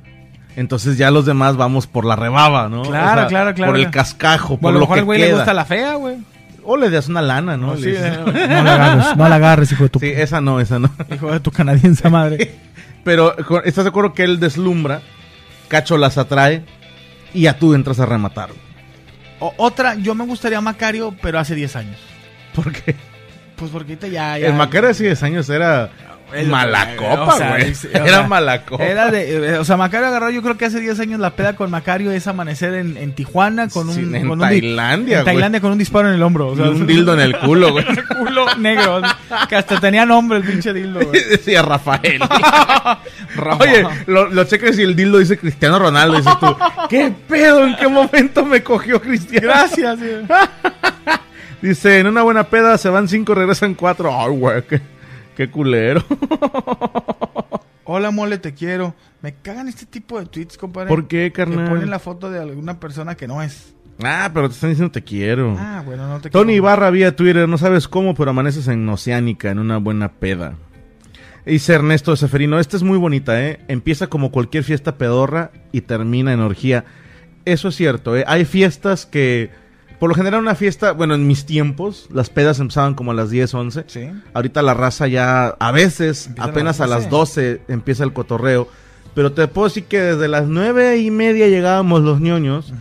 [0.55, 2.81] Entonces ya los demás vamos por la rebaba, ¿no?
[2.83, 3.73] Claro, claro, claro.
[3.73, 5.65] Por el cascajo, por Bueno, a lo lo mejor que al güey le gusta la
[5.65, 6.15] fea, güey.
[6.63, 7.67] O le das una lana, ¿no?
[7.67, 10.41] No, Le sí, eh, no la agarres, no la agarres, hijo de tu, Sí, esa
[10.41, 10.89] no, esa no.
[11.13, 12.55] hijo de tu canadiense madre.
[13.03, 15.01] Pero ¿estás de acuerdo que él deslumbra?
[15.69, 16.63] Cacho las atrae
[17.33, 18.49] y ya tú entras a rematar.
[19.39, 21.97] O- otra, yo me gustaría Macario, pero hace 10 años.
[22.55, 22.95] ¿Por qué?
[23.55, 24.37] Pues porque ahorita ya...
[24.37, 25.89] ya El Macario hace 10 años era
[26.33, 27.73] El- mala o copa, sea, güey.
[27.93, 28.83] Era sea, mala copa.
[28.83, 31.55] Era de, eh, o sea, Macario agarró, yo creo que hace 10 años la peda
[31.55, 33.95] con Macario es amanecer en, en Tijuana con un...
[33.95, 36.49] Sí, en con un Tailandia, En Tailandia con un disparo en el hombro.
[36.49, 37.85] O Y un dildo en el culo, güey.
[38.19, 39.01] culo negro.
[39.47, 41.23] Que hasta tenía nombre el pinche dildo, güey.
[41.29, 42.19] Decía Rafael.
[43.35, 43.63] Rafa.
[43.63, 46.17] Oye, lo, lo checas y el dildo dice Cristiano Ronaldo.
[46.17, 46.55] Dices tú,
[46.89, 47.65] ¿qué pedo?
[47.65, 49.47] ¿En qué momento me cogió Cristiano?
[49.47, 49.99] Gracias.
[51.61, 54.11] Dice, en una buena peda se van cinco, regresan cuatro.
[54.13, 54.81] Ay, güey, qué,
[55.37, 56.03] qué culero.
[57.85, 58.95] Hola, mole, te quiero.
[59.21, 60.89] Me cagan este tipo de tweets, compadre.
[60.89, 61.69] ¿Por qué, Que carnal?
[61.69, 63.73] ponen la foto de alguna persona que no es.
[64.03, 65.55] Ah, pero te están diciendo te quiero.
[65.57, 66.57] Ah, bueno, no te Tony quiero.
[66.57, 70.55] Ibarra vía Twitter, no sabes cómo, pero amaneces en Oceánica, en una buena peda.
[71.45, 73.59] Dice Ernesto Seferino, esta es muy bonita, ¿eh?
[73.69, 76.83] Empieza como cualquier fiesta pedorra y termina en orgía.
[77.45, 78.25] Eso es cierto, ¿eh?
[78.27, 79.49] Hay fiestas que,
[79.99, 83.29] por lo general una fiesta, bueno, en mis tiempos, las pedas empezaban como a las
[83.29, 83.83] 10, 11.
[83.87, 84.09] Sí.
[84.33, 88.67] Ahorita la raza ya, a veces, apenas a las las 12 empieza el cotorreo.
[89.15, 92.71] Pero te puedo decir que desde las nueve y media llegábamos los ñoños.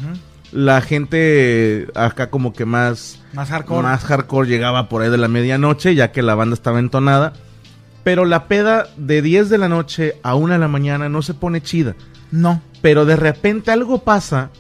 [0.53, 3.83] La gente acá como que más Más hardcore.
[3.83, 7.33] más hardcore llegaba por ahí de la medianoche, ya que la banda estaba entonada.
[8.05, 11.35] Pero la peda de 10 de la noche a 1 de la mañana no se
[11.35, 11.97] pone chida.
[12.31, 12.61] No.
[12.83, 14.51] Pero de repente algo pasa,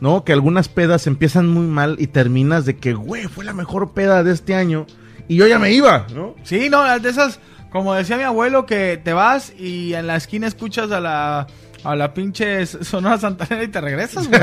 [0.00, 0.24] ¿no?
[0.24, 4.22] Que algunas pedas empiezan muy mal y terminas de que, güey, fue la mejor peda
[4.24, 4.86] de este año.
[5.28, 6.34] Y yo ya me iba, ¿no?
[6.42, 7.38] Sí, no, de esas,
[7.70, 11.46] como decía mi abuelo, que te vas y en la esquina escuchas a la,
[11.84, 14.40] a la pinche Sonora Santanera y te regresas, güey.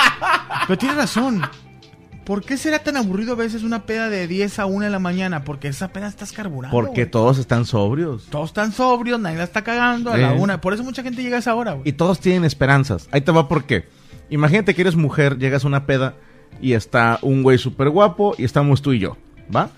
[0.66, 1.42] Pero tienes razón.
[2.24, 4.98] ¿Por qué será tan aburrido a veces una peda de 10 a 1 de la
[4.98, 5.44] mañana?
[5.44, 6.74] Porque esa peda estás carburando.
[6.74, 7.10] Porque güey.
[7.10, 8.24] todos están sobrios.
[8.30, 10.58] todos están sobrios, nadie la está cagando a la una.
[10.62, 11.86] Por eso mucha gente llega a esa hora, güey.
[11.86, 13.08] Y todos tienen esperanzas.
[13.10, 13.86] Ahí te va por qué.
[14.30, 16.14] Imagínate que eres mujer, llegas a una peda
[16.60, 19.16] y está un güey súper guapo y estamos tú y yo,
[19.54, 19.70] ¿va?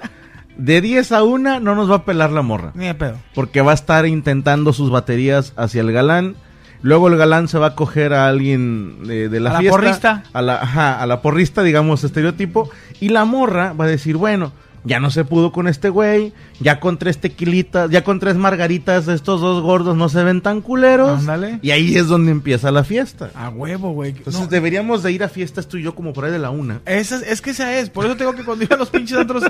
[0.57, 2.73] De 10 a 1 no nos va a pelar la morra.
[2.75, 3.17] Ni de pedo.
[3.35, 6.37] Porque va a estar intentando sus baterías hacia el galán.
[6.83, 9.77] Luego el galán se va a coger a alguien de, de la A la fiesta.
[9.77, 10.23] porrista.
[10.33, 12.71] A la, ajá, a la porrista, digamos, estereotipo.
[13.01, 14.53] Y la morra va a decir, bueno,
[14.87, 16.33] ya no se pudo con este güey.
[16.61, 20.61] Ya con tres tequilitas, ya con tres margaritas, estos dos gordos no se ven tan
[20.63, 21.21] culeros.
[21.21, 21.59] Ándale.
[21.61, 23.31] Y ahí es donde empieza la fiesta.
[23.35, 24.13] A huevo, güey.
[24.13, 26.51] Entonces No, deberíamos de ir a fiestas tú y yo como por ahí de la
[26.51, 26.81] una.
[26.87, 27.91] Esa, es que esa es.
[27.91, 29.43] Por eso tengo que cuando iba a los pinches antros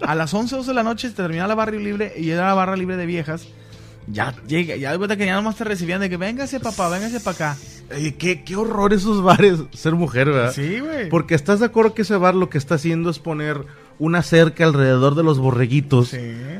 [0.00, 2.54] a las 11, 12 de la noche se terminaba la barra libre y era la
[2.54, 3.46] barra libre de viejas.
[4.06, 7.20] Ya llega, ya de cuenta que ya nomás te recibían de que véngase papá, véngase
[7.20, 7.56] para acá.
[8.18, 10.52] Qué, qué horror esos bares ser mujer, ¿verdad?
[10.52, 11.08] Sí, güey.
[11.08, 13.64] Porque estás de acuerdo que ese bar lo que está haciendo es poner
[13.98, 16.08] una cerca alrededor de los borreguitos.
[16.08, 16.18] Sí.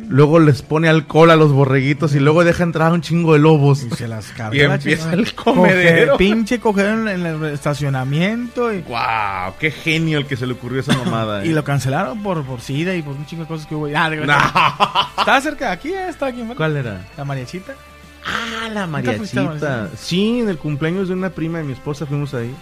[0.09, 3.39] Luego les pone alcohol a los borreguitos y luego deja entrar a un chingo de
[3.39, 3.83] lobos.
[3.83, 4.55] Y se las carga.
[4.57, 5.23] Y la empieza chingada.
[5.23, 6.13] el comedero.
[6.15, 9.55] Coge- pinche coger en, el estacionamiento y, ¡Wow!
[9.59, 11.45] ¡Qué genio el que se le ocurrió esa mamada!
[11.45, 11.53] y eh.
[11.53, 13.87] lo cancelaron por, por SIDA y por un chingo de cosas que hubo.
[13.95, 14.35] Ah, No.
[15.19, 16.43] Estaba cerca de aquí, eh, estaba aquí.
[16.57, 17.07] ¿Cuál era?
[17.17, 17.75] La mariachita.
[18.27, 19.69] Ah, la ¿Nunca fuiste a la mariachita.
[19.71, 19.97] mariachita?
[20.03, 22.55] Sí, en el cumpleaños de una prima de mi esposa fuimos ahí.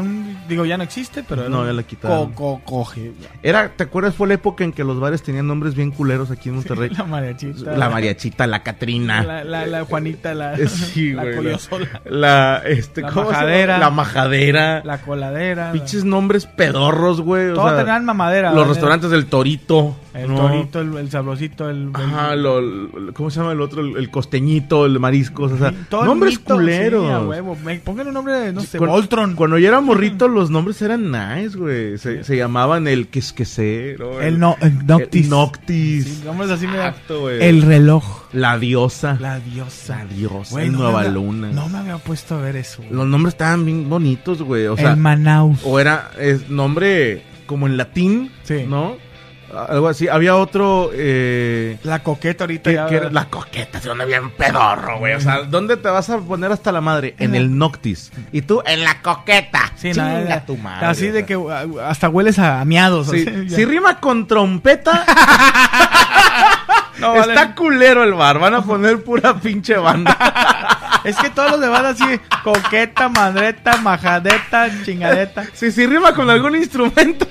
[0.00, 1.48] Un- digo, ya no existe, pero...
[1.48, 2.32] No, ya la quitaron.
[2.32, 3.12] co- co- coge.
[3.42, 4.14] Era, ¿te acuerdas?
[4.14, 6.90] Fue la época en que los bares tenían nombres bien culeros aquí en Monterrey.
[6.90, 7.76] La mariachita.
[7.76, 9.22] La mariachita, la Catrina.
[9.22, 11.34] La, la, la Juanita, la, Sí, la güey.
[11.34, 13.78] La, Coyosola, la, este, La majadera.
[13.78, 14.82] La majadera.
[14.84, 15.72] la coladera.
[15.72, 17.50] Pinches nombres pedorros, güey.
[17.50, 18.48] o Todos sea, tenían mamadera.
[18.50, 18.68] Los ¿verdad?
[18.74, 19.96] restaurantes del Torito.
[20.14, 20.36] El ¿no?
[20.36, 21.88] torito, el, el sabrosito, el...
[21.88, 23.80] el- Ajá, lo- lo- ¿cómo se llama el otro?
[23.82, 27.34] El, el costeñito, el mariscos, o sea, el nombres culeros.
[27.36, 27.42] sí.
[27.64, 29.34] Me- Pongan un nombre, no sé, Cuan- Voltron.
[29.34, 31.98] Cuando yo era morrito, los nombres eran nice, güey.
[31.98, 34.20] Se, se llamaban el quesquecero.
[34.22, 35.24] El, no, el Noctis.
[35.24, 36.04] el Noctis.
[36.04, 37.42] Sí, nombres así me Exacto, güey.
[37.42, 38.22] El reloj.
[38.32, 39.16] La diosa.
[39.20, 39.98] La diosa.
[39.98, 40.52] La diosa.
[40.52, 41.48] Güey, el no me Nueva había- Luna.
[41.52, 42.78] No me había puesto a ver eso.
[42.82, 42.92] güey.
[42.94, 44.66] Los nombres estaban bien bonitos, güey.
[44.66, 45.58] O sea, el Manaus.
[45.64, 48.64] o era es nombre como en latín, Sí.
[48.68, 48.96] ¿no?
[49.56, 50.08] Algo así.
[50.08, 52.86] Había otro eh, La coqueta ahorita que, ya.
[52.86, 55.14] que era la coqueta, se donde bien pedorro, güey.
[55.14, 57.14] O sea, ¿dónde te vas a poner hasta la madre?
[57.18, 58.10] En el Noctis.
[58.32, 59.72] Y tú en la coqueta.
[59.76, 60.86] Sí, Chinga la- la- tu madre.
[60.86, 63.08] Así de que uh, hasta hueles a miados.
[63.10, 63.56] Sí, así, ya.
[63.56, 65.04] si rima con trompeta,
[66.98, 67.54] No, está vale.
[67.56, 68.38] culero el bar.
[68.38, 70.16] Van a poner pura pinche banda.
[71.04, 75.44] Es que todos los demás así, coqueta, madreta, majadeta, chingadeta.
[75.52, 77.26] Si, si rima con algún instrumento.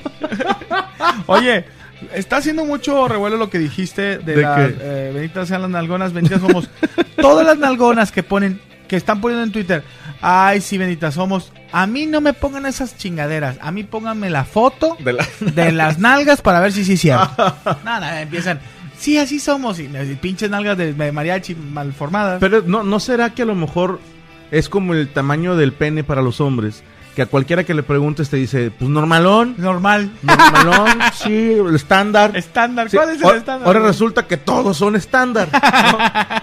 [1.26, 1.65] Oye,
[2.14, 6.14] está haciendo mucho revuelo lo que dijiste de, ¿De las eh, benditas sean las nalgonas,
[6.14, 6.70] benditas somos.
[7.22, 9.84] Todas las nalgonas que ponen, que están poniendo en Twitter,
[10.22, 11.51] ay, sí, benditas somos.
[11.72, 15.72] A mí no me pongan esas chingaderas, a mí pónganme la foto De la- de
[15.72, 17.55] las nalgas para ver si sí es cierto.
[17.84, 18.59] Nada, empiezan,
[18.97, 22.39] sí, así somos, y, y pinches nalgas de, de mariachi malformadas.
[22.39, 23.99] Pero ¿no, ¿no será que a lo mejor
[24.51, 26.84] es como el tamaño del pene para los hombres?
[27.16, 30.11] Que a cualquiera que le preguntes te dice, pues normalón, Normal.
[30.24, 32.36] normalón, sí, el estándar.
[32.36, 33.68] Estándar, Sí, ¿cuál es el estándar?
[33.68, 35.49] Ahora resulta que todos son estándar.
[35.51, 35.97] ¿no?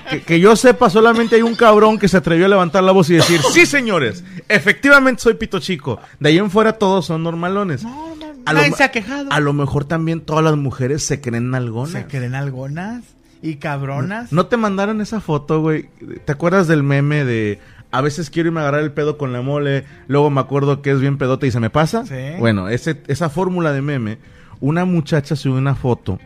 [0.11, 3.11] que, que yo sepa, solamente hay un cabrón que se atrevió a levantar la voz
[3.11, 5.99] y decir, sí señores, efectivamente soy pito chico.
[6.21, 7.83] De ahí en fuera todos son normalones.
[7.83, 9.33] No, no, A lo nadie ma- se ha quejado.
[9.33, 11.91] A lo mejor también todas las mujeres se creen algonas.
[11.93, 13.03] Se creen algonas
[13.43, 14.31] y cabronas.
[14.33, 15.89] ¿No te mandaron esa foto, güey?
[16.25, 17.59] ¿Te acuerdas del meme de
[17.91, 20.91] a veces quiero irme a agarrar el pedo con la mole, luego me acuerdo que
[20.91, 22.07] es bien pedote y se me pasa?
[22.07, 22.39] Sí.
[22.39, 24.19] Bueno, ese, esa fórmula de meme,
[24.61, 26.19] una muchacha subió una foto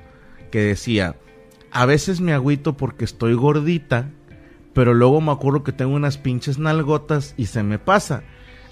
[0.51, 1.17] que decía,
[1.71, 4.11] a veces me agüito porque estoy gordita,
[4.75, 8.23] pero luego me acuerdo que tengo unas pinches nalgotas y se me pasa.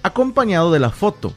[0.02, 1.32] Acompañado de la foto.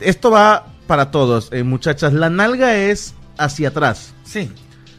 [0.00, 2.12] Esto va para todos, eh, muchachas.
[2.12, 4.50] La nalga es hacia atrás, Sí.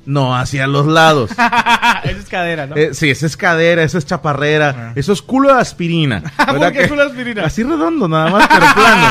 [0.05, 1.31] No hacia los lados.
[2.03, 2.75] Esa es cadera, ¿no?
[2.75, 4.93] Eh, sí, esa es cadera, esa es chaparrera, Ajá.
[4.95, 6.23] eso es culo de aspirina.
[6.37, 7.45] ¿Por ¿verdad qué culo de aspirina?
[7.45, 9.07] Así redondo, nada más, pero plano.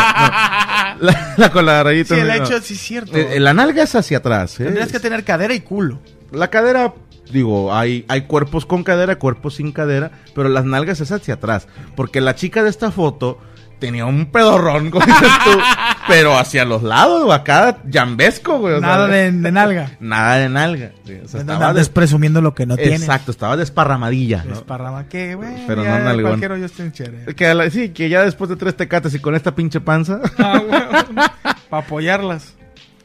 [1.00, 1.00] No.
[1.00, 2.34] La, la sí, el no.
[2.34, 3.16] hecho sí es cierto.
[3.16, 4.60] Eh, la nalga es hacia atrás.
[4.60, 4.64] ¿eh?
[4.64, 5.98] Tendrías que tener cadera y culo.
[6.30, 6.92] La cadera,
[7.32, 11.68] digo, hay, hay cuerpos con cadera, cuerpos sin cadera, pero las nalgas es hacia atrás.
[11.96, 13.38] Porque la chica de esta foto
[13.80, 15.50] tenía un pedorrón, como dices tú,
[16.08, 18.74] pero hacia los lados, o acá, llambesco, güey.
[18.74, 19.90] o sea, Nada de, de nalga.
[19.98, 20.92] Nada de nalga.
[21.04, 23.00] sí, o sea, No estaba andes des- presumiendo lo que no tienes.
[23.00, 24.44] Exacto, estaba desparramadilla.
[24.44, 24.50] ¿no?
[24.54, 25.66] Desparrama que, güey.
[25.66, 26.40] Pero ya no nalgón.
[26.78, 27.34] En chévere.
[27.34, 30.20] Que la- sí, que ya después de tres tecates y con esta pinche panza.
[30.36, 32.54] Para apoyarlas.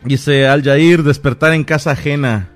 [0.03, 2.49] Dice Al Jair, despertar en casa ajena.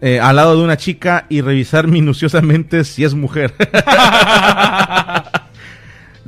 [0.00, 3.52] eh, al lado de una chica y revisar minuciosamente si es mujer.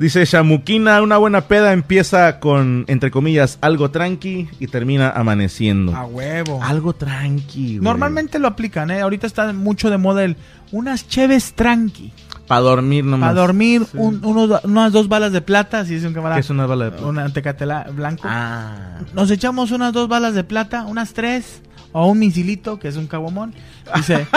[0.01, 5.95] Dice Shamuquina, una buena peda empieza con, entre comillas, algo tranqui y termina amaneciendo.
[5.95, 6.59] A huevo.
[6.63, 7.77] Algo tranqui.
[7.77, 7.81] güey.
[7.81, 9.01] Normalmente lo aplican, ¿eh?
[9.01, 10.37] Ahorita está mucho de moda el
[10.71, 12.11] unas cheves tranqui.
[12.47, 13.29] Para dormir nomás.
[13.29, 13.97] Para dormir, Sí.
[13.99, 16.35] un- unos- unas dos balas de plata, si es un camarada.
[16.37, 17.05] ¿Qué es una bala de plata?
[17.05, 18.23] Una tecatela blanco.
[18.25, 19.01] Ah.
[19.13, 21.61] Nos echamos unas dos balas de plata, unas tres.
[21.91, 23.53] O un misilito, que es un caguamón.
[23.95, 24.27] Dice,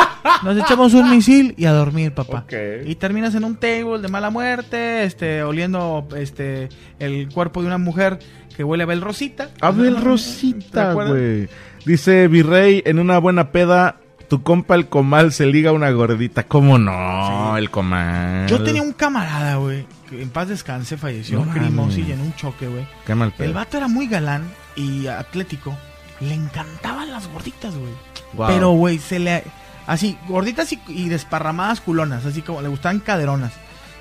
[0.43, 2.45] nos echamos un misil y a dormir, papá.
[2.87, 7.79] Y terminas en un table de mala muerte, este, oliendo este el cuerpo de una
[7.79, 8.19] mujer
[8.57, 9.51] que huele a Bel Rosita.
[9.61, 11.49] Abel ¿Te Rosita, güey.
[11.85, 13.97] Dice Virrey, en una buena peda,
[14.29, 16.45] tu compa el comal se liga a una gordita.
[16.45, 17.53] ¿Cómo no?
[17.55, 17.59] Sí.
[17.59, 18.47] El comal.
[18.47, 21.99] Yo tenía un camarada, güey, en paz descanse, falleció No mames.
[21.99, 22.87] en un choque, güey.
[23.07, 23.49] Qué mal pedo.
[23.49, 24.45] El vato era muy galán
[24.77, 25.77] y atlético.
[26.21, 27.93] Le encantaban las gorditas, güey.
[28.35, 28.47] Wow.
[28.49, 29.45] Pero, güey, se le...
[29.87, 33.53] Así, gorditas y, y desparramadas culonas, así como le gustaban caderonas.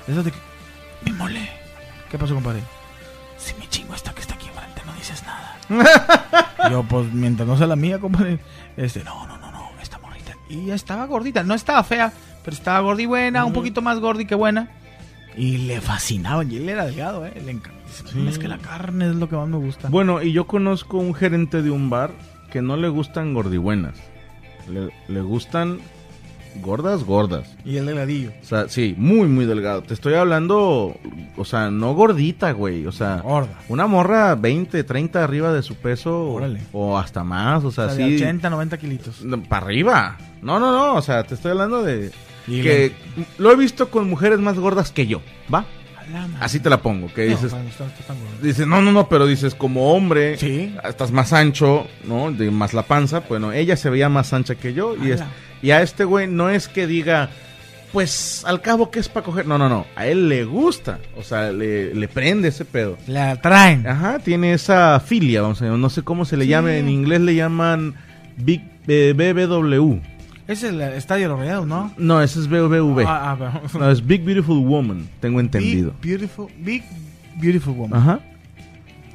[0.08, 0.38] Eso de que...
[1.04, 1.50] Me mole.
[2.10, 2.62] ¿Qué pasó, compadre?
[3.38, 5.58] Si me chingo esta que está aquí enfrente, no dices nada.
[6.70, 8.40] Yo, pues, mientras no sea la mía, compadre.
[8.78, 10.36] Este, no, no, no, no, esta morrita.
[10.50, 14.36] Y estaba gordita, no estaba fea, pero estaba gordi buena, un poquito más gordi que
[14.36, 14.70] buena.
[15.36, 17.34] Y le fascinaba, y él era delgado, ¿eh?
[17.44, 17.83] Le encanta.
[18.12, 18.28] Sí.
[18.28, 19.90] Es que la carne es lo que más me gusta.
[19.90, 22.12] Bueno, y yo conozco un gerente de un bar
[22.52, 23.96] que no le gustan gordibuenas.
[24.70, 25.80] Le, le gustan
[26.62, 27.56] gordas, gordas.
[27.66, 28.32] Y el delgadillo.
[28.42, 29.82] O sea, sí, muy, muy delgado.
[29.82, 30.96] Te estoy hablando,
[31.36, 32.86] o sea, no gordita, güey.
[32.86, 33.60] O sea, Gorda.
[33.70, 36.30] una morra 20, 30 arriba de su peso.
[36.32, 36.62] Órale.
[36.72, 38.24] O hasta más, o sea, O sea, de sí.
[38.24, 39.24] 80, 90 kilitos.
[39.50, 40.18] Para arriba.
[40.42, 40.96] No, no, no.
[40.96, 42.12] O sea, te estoy hablando de.
[42.48, 42.92] Y que
[43.38, 45.22] lo he visto con mujeres más gordas que yo,
[45.54, 45.66] ¿va?
[46.14, 46.28] La.
[46.40, 47.12] Así te la pongo.
[47.14, 47.54] Que dices.
[48.42, 50.74] Dices, no, no, no, pero dices, como hombre, Sí.
[50.88, 52.32] estás más ancho, ¿no?
[52.32, 53.22] De más la panza.
[53.28, 54.96] Bueno, ella se veía más ancha que yo.
[55.04, 55.24] Y, es-
[55.62, 57.30] y a este güey no es que diga,
[57.92, 59.46] pues al cabo que es para coger.
[59.48, 59.86] No, no, no.
[59.96, 61.00] A él le gusta.
[61.18, 62.98] O sea, le, le prende ese pedo.
[63.08, 63.86] Le atraen.
[63.88, 65.80] Ajá, tiene esa filia, vamos a llamar.
[65.80, 66.50] No sé cómo se le Sí.
[66.52, 66.80] llame.
[66.80, 67.96] En inglés le llaman
[68.38, 70.00] Big eh, BBW.
[70.48, 71.94] Es el estadio rayados, ¿no?
[71.98, 73.06] No, ese es BBV.
[73.08, 75.94] Ah, ah, No, es Big Beautiful Woman, tengo entendido.
[76.02, 76.84] Big Beautiful, Big
[77.38, 78.00] Beautiful Woman.
[78.00, 78.20] Ajá.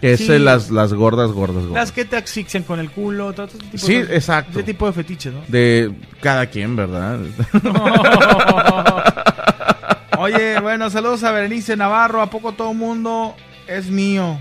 [0.01, 0.33] Es Sí.
[0.33, 1.75] eh, las, las gordas, gordas, gordas.
[1.75, 4.53] Las que te asfixian con el culo, todo ese tipo Sí, de, exacto.
[4.53, 5.41] Ese tipo de fetiches, ¿no?
[5.49, 7.19] De cada quien, ¿verdad?
[10.19, 12.23] Oye, bueno, saludos a Berenice Navarro.
[12.23, 13.35] ¿A poco todo mundo
[13.67, 14.39] es mío?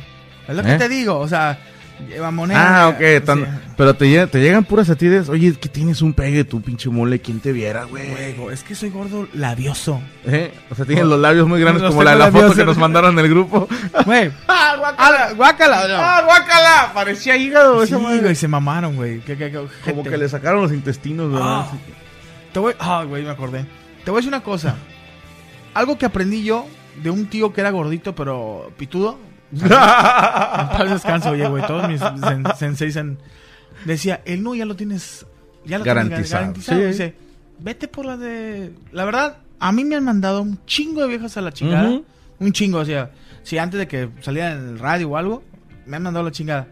[0.48, 0.78] Es lo que ¿Eh?
[0.78, 1.60] te digo, o sea,
[2.08, 2.84] lleva moneda.
[2.84, 2.98] ah, ok.
[3.00, 3.43] Sí.
[3.78, 5.30] Pero te, llega- te llegan puras atires.
[5.30, 7.20] Oye, que tienes un pegue, tu pinche mole.
[7.20, 8.08] ¿Quién te viera, güey?
[8.52, 10.02] Es que soy gordo labioso.
[10.26, 10.52] ¿Eh?
[10.70, 12.78] O sea, tienes los labios muy grandes Los como la de la foto que nos
[12.78, 13.68] mandaron del grupo.
[14.06, 15.82] Güey, ¡Ah, ah, guácala.
[16.00, 16.91] ¡Ah, guácala!
[16.93, 18.20] Parecía hígado Sí, esa madre.
[18.22, 19.20] güey, se mamaron, güey.
[19.22, 21.48] ¿Qué- qué- qué Como que le sacaron los intestinos, ¿verdad?
[21.48, 21.72] Ah.
[22.54, 23.66] Te voy, ah, güey, me acordé.
[24.04, 24.76] Te voy a decir una cosa.
[25.74, 26.66] Algo que aprendí yo
[27.04, 29.20] de un tío que era gordito pero pitudo.
[29.52, 31.66] En paz descanso, oye, güey.
[31.66, 33.18] Todos mis sen- senseis en-
[33.86, 35.26] decía, el no ya lo tienes
[35.66, 36.54] ya lo tienes Garantizado.
[36.82, 36.88] Sí.
[36.88, 37.16] Dice,
[37.60, 38.74] vete por la de.
[38.91, 42.00] La verdad, a mí me han mandado un chingo de viejas a la chingada.
[42.39, 43.12] Un chingo, o sea,
[43.43, 45.43] si antes de que saliera en el radio o algo,
[45.86, 46.68] me han mandado la chingada.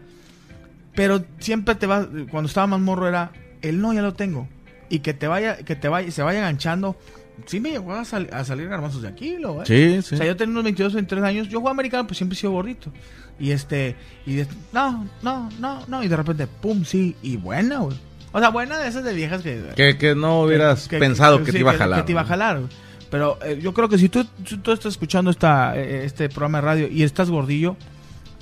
[0.94, 3.30] Pero siempre te va, cuando estaba más morro era,
[3.62, 4.48] el no ya lo tengo.
[4.88, 6.96] Y que te vaya, que te vaya, se vaya enganchando.
[7.44, 9.66] Sí me llegó a, sal- a salir garbanzos de aquí, lo, ¿eh?
[9.66, 10.14] Sí, sí.
[10.14, 11.48] O sea, yo tenía unos 22, 23 años.
[11.48, 12.90] Yo jugaba americano, pues siempre he sido gordito.
[13.38, 16.02] Y este, y de- no, no, no, no.
[16.02, 17.14] Y de repente, pum, sí.
[17.22, 17.96] Y buena, güey.
[18.32, 19.62] O sea, buena de esas de viejas que.
[19.76, 22.00] Que, que no hubieras que- pensado que, sí, te iba a jalar.
[22.00, 22.58] Que te iba a jalar.
[22.60, 22.70] güey.
[23.10, 24.24] Pero eh, yo creo que si tú,
[24.62, 27.76] tú estás escuchando esta, eh, este programa de radio y estás gordillo,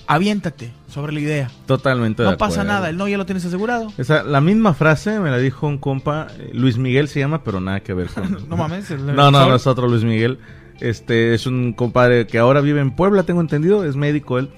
[0.07, 1.50] aviéntate sobre la idea.
[1.66, 2.72] Totalmente de No pasa acuerdo.
[2.74, 3.92] nada, el no ya lo tienes asegurado.
[3.98, 7.61] Esa, la misma frase me la dijo un compa, eh, Luis Miguel se llama, pero
[7.61, 8.46] nada que ver con...
[8.48, 8.90] No mames.
[8.90, 10.38] el- No, no, no es otro Luis Miguel.
[10.80, 14.50] Este es un compadre que ahora vive en Puebla, tengo entendido, es médico él.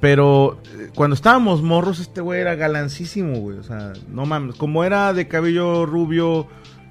[0.00, 3.58] Pero eh, cuando estábamos morros, este güey era galancísimo, güey.
[3.58, 4.54] O sea, no mames.
[4.56, 6.46] Como era de cabello rubio,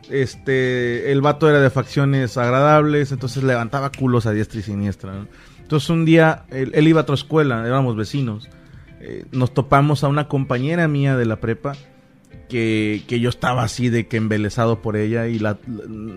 [0.10, 5.14] este, el vato era de facciones agradables, entonces levantaba culos a diestra y siniestra.
[5.14, 5.28] ¿no?
[5.70, 8.50] Entonces un día, él, iba a otra escuela, éramos vecinos.
[9.02, 11.76] eh, nos topamos a una compañera mía de la prepa
[12.50, 15.60] que, que yo estaba así de que embelesado por ella y la,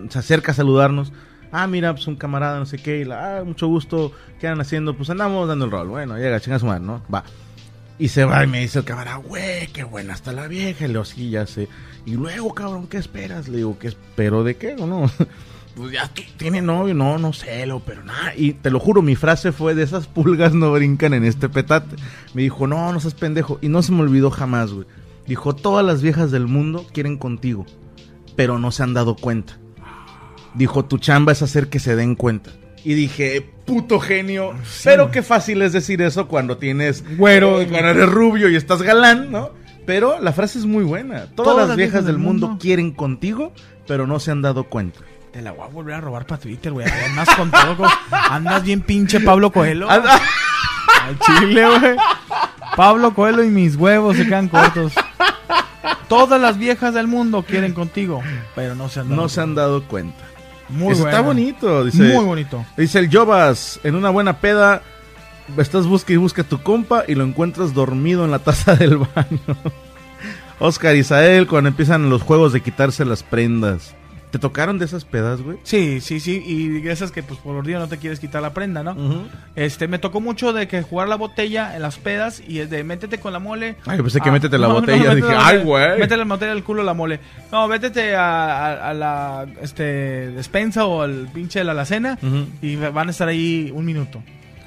[0.09, 1.13] se acerca a saludarnos.
[1.51, 4.61] Ah, mira, pues un camarada, no sé qué, y la, ah, mucho gusto, ¿qué andan
[4.61, 4.97] haciendo?
[4.97, 5.87] Pues andamos dando el rol.
[5.87, 7.03] Bueno, llega, chinga su madre, ¿no?
[7.13, 7.23] Va.
[7.99, 10.85] Y se va y me dice el camarada, güey, qué buena está la vieja.
[10.85, 11.67] Y le digo, sí, ya sé.
[12.07, 13.49] Y luego, cabrón, ¿qué esperas?
[13.49, 15.11] Le digo, ¿qué espero de qué o no?
[15.75, 18.33] pues ya tú- tiene novio, no, no sé, lo, pero nada.
[18.35, 21.95] Y te lo juro, mi frase fue de esas pulgas no brincan en este petate.
[22.33, 23.59] Me dijo, no, no seas pendejo.
[23.61, 24.85] Y no se me olvidó jamás, güey.
[25.27, 27.65] Dijo, todas las viejas del mundo quieren contigo,
[28.35, 29.57] pero no se han dado cuenta.
[30.53, 32.51] Dijo, tu chamba es hacer que se den cuenta.
[32.85, 34.53] Y dije, puto genio.
[34.83, 37.61] pero qué fácil es decir eso cuando tienes Güero.
[37.61, 39.51] eh, cuando eres rubio y estás galán, ¿no?
[39.85, 41.27] Pero la frase es muy buena.
[41.35, 43.53] Todas, las viejas del mundo, quieren contigo,
[43.87, 44.99] pero no se han dado cuenta.
[45.33, 46.87] Te la voy a volver a robar para Twitter, güey.
[46.87, 47.75] Andas con todo.
[47.77, 49.89] co- Andas bien pinche Pablo Coelho.
[49.89, 50.03] Al
[51.19, 51.95] chile, güey.
[52.77, 54.93] Pablo Coelho y mis huevos se quedan cortos.
[56.07, 58.21] Todas las viejas del mundo quieren contigo,
[58.55, 60.23] pero no se han dado No se han dado cuenta.
[60.69, 62.13] Muy Eso está bonito, dice.
[62.13, 62.63] Muy bonito.
[62.77, 64.81] Dice el Jovas, en una buena peda,
[65.57, 68.97] estás busca y busca a tu compa y lo encuentras dormido en la taza del
[68.97, 69.39] baño.
[70.59, 73.95] Oscar Isael, cuando empiezan los juegos de quitarse las prendas.
[74.33, 75.57] ¿Te tocaron de esas pedas, güey?
[75.61, 76.43] Sí, sí, sí.
[76.43, 78.97] Y esas que pues por día no te quieres quitar la prenda, ¿no?
[79.55, 82.83] Este, me tocó mucho de que jugar la botella en las pedas y es de
[82.83, 83.75] métete con la mole.
[83.85, 85.13] Ay, pensé que Ah, métete la no, no, botella.
[85.13, 85.89] Dije, la ay, güey.
[85.99, 87.19] Métete la botella al culo a la mole.
[87.51, 89.83] No, métete a, a- a la este,
[90.31, 92.17] despensa o al pinche de la alacena
[92.59, 94.23] y van a estar ahí un minuto.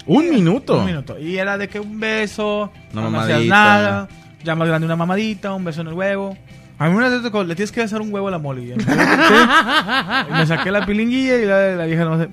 [0.06, 0.78] Un minuto.
[0.78, 1.18] Un minuto.
[1.18, 4.06] Y era de que un beso, no me hacías nada,
[4.44, 6.36] ya más grande una mamadita, un beso en el huevo.
[6.78, 8.62] A mí una vez tocó, le tienes que besar un huevo a la mole.
[8.62, 12.28] Y me saqué la pilinguilla y la, la vieja no sé.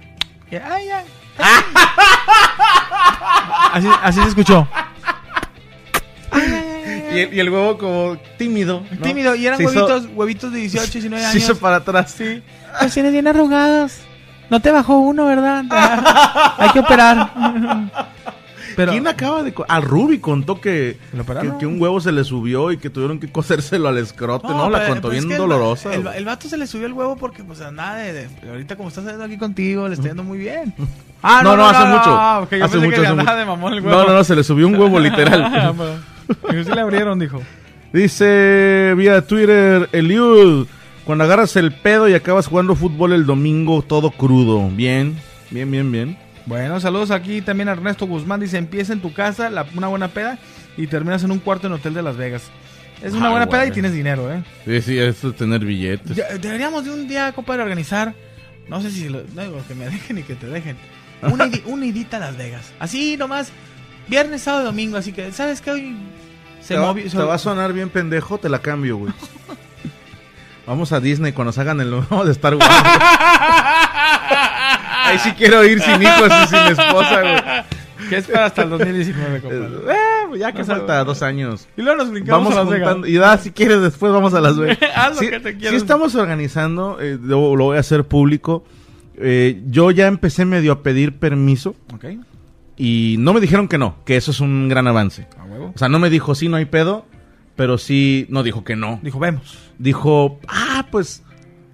[0.51, 1.05] Ay, ay.
[3.73, 4.67] Así, así se escuchó.
[7.13, 8.83] Y el, y el huevo como tímido.
[8.91, 8.97] ¿no?
[9.01, 9.35] Tímido.
[9.35, 11.43] Y eran Se hizo- huevitos, huevitos de 18, 19 Se años.
[11.43, 12.11] hizo para atrás.
[12.17, 12.41] Sí.
[12.81, 13.99] Los tienes bien arrugados.
[14.49, 15.63] No te bajó uno, ¿verdad?
[16.57, 17.31] Hay que operar.
[18.75, 19.53] Pero, ¿Quién acaba de.?
[19.53, 23.19] co- Al Ruby contó que, que, que un huevo se le subió y que tuvieron
[23.19, 24.47] que cosérselo al escrote.
[24.47, 25.93] No, la pero- contó pero es bien que el- dolorosa.
[25.93, 26.17] El, güey.
[26.17, 29.01] el vato se le subió el huevo porque, pues, nada de, de- Ahorita, como está
[29.01, 30.73] saliendo aquí contigo, le está yendo muy bien.
[31.25, 32.03] Ah, no, no, hace mucho.
[32.09, 33.35] yo hace pensé mucho, que hace mucho.
[33.37, 33.97] de mamón el huevo.
[33.97, 35.73] No, no, no, se le subió un huevo Ah, literal.
[35.77, 37.41] pero- Dijo, sí le abrieron, dijo.
[37.93, 40.67] Dice vía Twitter, Eliud,
[41.05, 44.67] cuando agarras el pedo y acabas jugando fútbol el domingo todo crudo.
[44.69, 45.15] Bien,
[45.49, 46.17] bien, bien, bien.
[46.45, 48.39] Bueno, saludos aquí también a Ernesto Guzmán.
[48.39, 50.37] Dice, empieza en tu casa la- una buena peda
[50.77, 52.43] y terminas en un cuarto en hotel de Las Vegas.
[53.01, 54.43] Es una Ah, buena peda y tienes dinero, ¿eh?
[54.65, 56.15] Sí, sí, eso de tener billetes.
[56.15, 58.13] Ya, deberíamos de un día, compadre, organizar.
[58.69, 60.77] No sé si lo, no digo que me dejen y que te dejen.
[61.21, 62.71] Una, idi- una idita a Las Vegas.
[62.79, 63.51] Así nomás.
[64.07, 64.97] Viernes, sábado y domingo.
[64.97, 65.71] Así que, ¿sabes qué?
[65.71, 65.95] Hoy
[66.61, 67.09] se te, va, movió.
[67.09, 69.13] te va a sonar bien pendejo, te la cambio, güey.
[70.67, 72.69] Vamos a Disney cuando se hagan el nuevo de Star Wars.
[75.03, 78.09] Ahí sí quiero ir sin hijos y sin esposa, güey.
[78.09, 79.65] Que es para hasta el 2019, compadre.
[79.93, 81.67] Eh, ya que falta dos años.
[81.77, 82.87] Y luego nos brincamos Vamos a Las Vegas.
[82.89, 83.07] juntando.
[83.07, 84.77] Y da, si quieres, después vamos a Las Vegas.
[84.95, 85.81] Haz lo sí, que te sí quieras.
[85.81, 88.65] estamos organizando, eh, lo, lo voy a hacer público.
[89.15, 92.05] Eh, yo ya empecé medio a pedir permiso Ok.
[92.77, 95.27] y no me dijeron que no, que eso es un gran avance.
[95.39, 95.71] A huevo.
[95.73, 97.05] O sea, no me dijo sí, no hay pedo,
[97.55, 98.99] pero sí, no dijo que no.
[99.03, 99.57] Dijo, vemos.
[99.77, 101.23] Dijo, ah, pues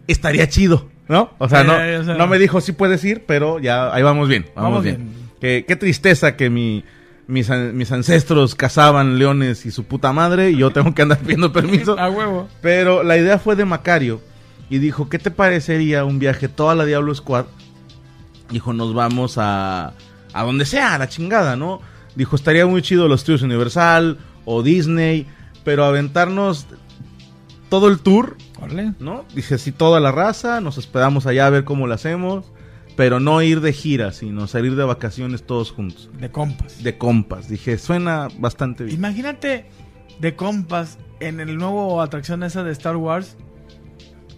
[0.08, 1.32] estaría chido, ¿no?
[1.40, 4.30] O sea, no, o sea- no me dijo sí puedes ir, pero ya ahí vamos
[4.30, 4.98] bien, vamos, Vamos bien.
[4.98, 5.30] bien.
[5.42, 6.86] Qué, qué tristeza que mi,
[7.28, 11.52] mis, mis ancestros cazaban leones y su puta madre y yo tengo que andar pidiendo
[11.52, 12.00] permiso.
[12.00, 12.48] A huevo.
[12.62, 14.22] Pero la idea fue de Macario
[14.70, 17.46] y dijo, ¿qué te parecería un viaje toda la Diablo Squad?
[18.52, 19.94] Dijo, nos vamos a,
[20.34, 21.82] a donde sea, a la chingada, ¿no?
[22.16, 25.28] Dijo, estaría muy chido los estudios Universal o Disney,
[25.64, 26.66] pero aventarnos
[27.70, 28.36] todo el tour,
[29.00, 29.26] ¿no?
[29.34, 32.52] Dice, sí, toda la raza, nos hospedamos allá a ver cómo lo hacemos,
[32.96, 36.84] pero no ir de gira, sino salir de vacaciones todos juntos, De compas.
[36.84, 37.48] de compas.
[37.50, 38.98] Dije, suena bastante bien.
[38.98, 39.66] Imagínate
[40.20, 43.38] de compas en el nuevo atracción esa de Star Wars.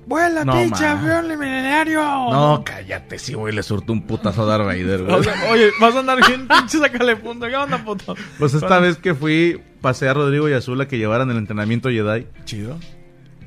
[0.07, 2.01] ¡Vuela, No, pinche avión milenario!
[2.01, 5.15] No, cállate, sí, güey, le surtó un putazo a Darth Vader, güey.
[5.51, 7.45] Oye, vas a andar bien pinche sácale punto.
[7.47, 8.15] ¿Qué onda, puto?
[8.39, 11.89] Pues esta vez que fui, pasé a Rodrigo y Azul a que llevaran el entrenamiento
[11.89, 12.25] Jedi.
[12.45, 12.77] Chido.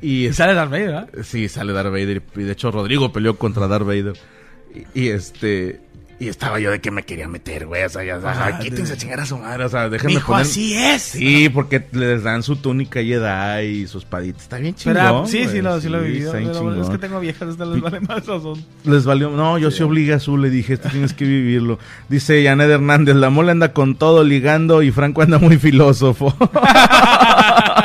[0.05, 1.09] Y, es- sale Darth Vader, ¿verdad?
[1.23, 2.23] sí, sale Darth Vader.
[2.37, 4.15] Y de hecho, Rodrigo peleó contra Darth Vader.
[4.95, 5.81] Y, y este.
[6.21, 7.83] Y estaba yo de que me quería meter, güey.
[7.83, 9.65] O sea, ya, Ah, quítense a chingar a su madre.
[9.65, 10.43] O sea, déjenme poner.
[10.43, 11.03] así es.
[11.03, 14.43] Sí, porque les dan su túnica Jedi y sus paditas.
[14.43, 14.95] Está bien chingón.
[14.95, 16.29] Pero, sí, sí lo, sí lo he vivido.
[16.29, 18.65] está bien Pero es que tengo viejas, estas les vale más razón.
[18.85, 19.31] Les valió.
[19.31, 21.81] No, yo sí, obligué a Azul, le dije, esto tienes que vivirlo.
[22.09, 26.33] Dice Janet Hernández, la mole anda con todo ligando y Franco anda muy filósofo.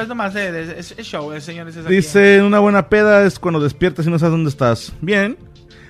[0.00, 1.76] Pero es nomás de, de- es, es show, eh, señores.
[1.76, 1.94] Es aquí.
[1.94, 4.92] Dice, una buena peda es cuando despiertas y no sabes dónde estás.
[5.00, 5.36] Bien.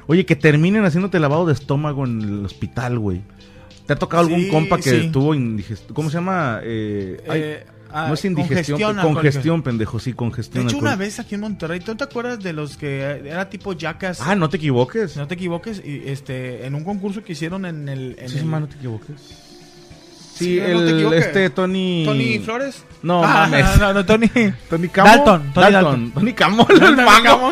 [0.07, 3.23] Oye, que terminen haciéndote lavado de estómago en el hospital, güey.
[3.87, 5.09] ¿Te ha tocado algún Sí, compa que sí.
[5.13, 5.95] tuvo indigestión?
[5.95, 6.61] ¿Cómo se llama?
[6.65, 10.67] Eh, Eh, ah, no es indigestión, congestión congestión, pendejo, sí, De congestión.
[10.69, 13.73] hecho, una vez aquí en Monterrey, ¿tú te acuerdas de los que eh, era tipo
[13.73, 14.21] Jackass?
[14.21, 15.17] Ah, no te equivoques.
[15.17, 18.17] No te equivoques, y, este, en un concurso que hicieron en el...
[18.19, 19.47] En Sí, el- ma, no te equivoques.
[20.41, 22.03] Sí, Sí, no te el, este Tony...
[22.05, 22.85] Tony Flores.
[23.03, 23.79] No, Ah, mames.
[23.79, 24.29] no, no, Tony.
[24.69, 24.89] Tony.
[24.95, 26.11] Dalton, Tony Dalton.
[26.13, 27.49] Tony Camo, el no.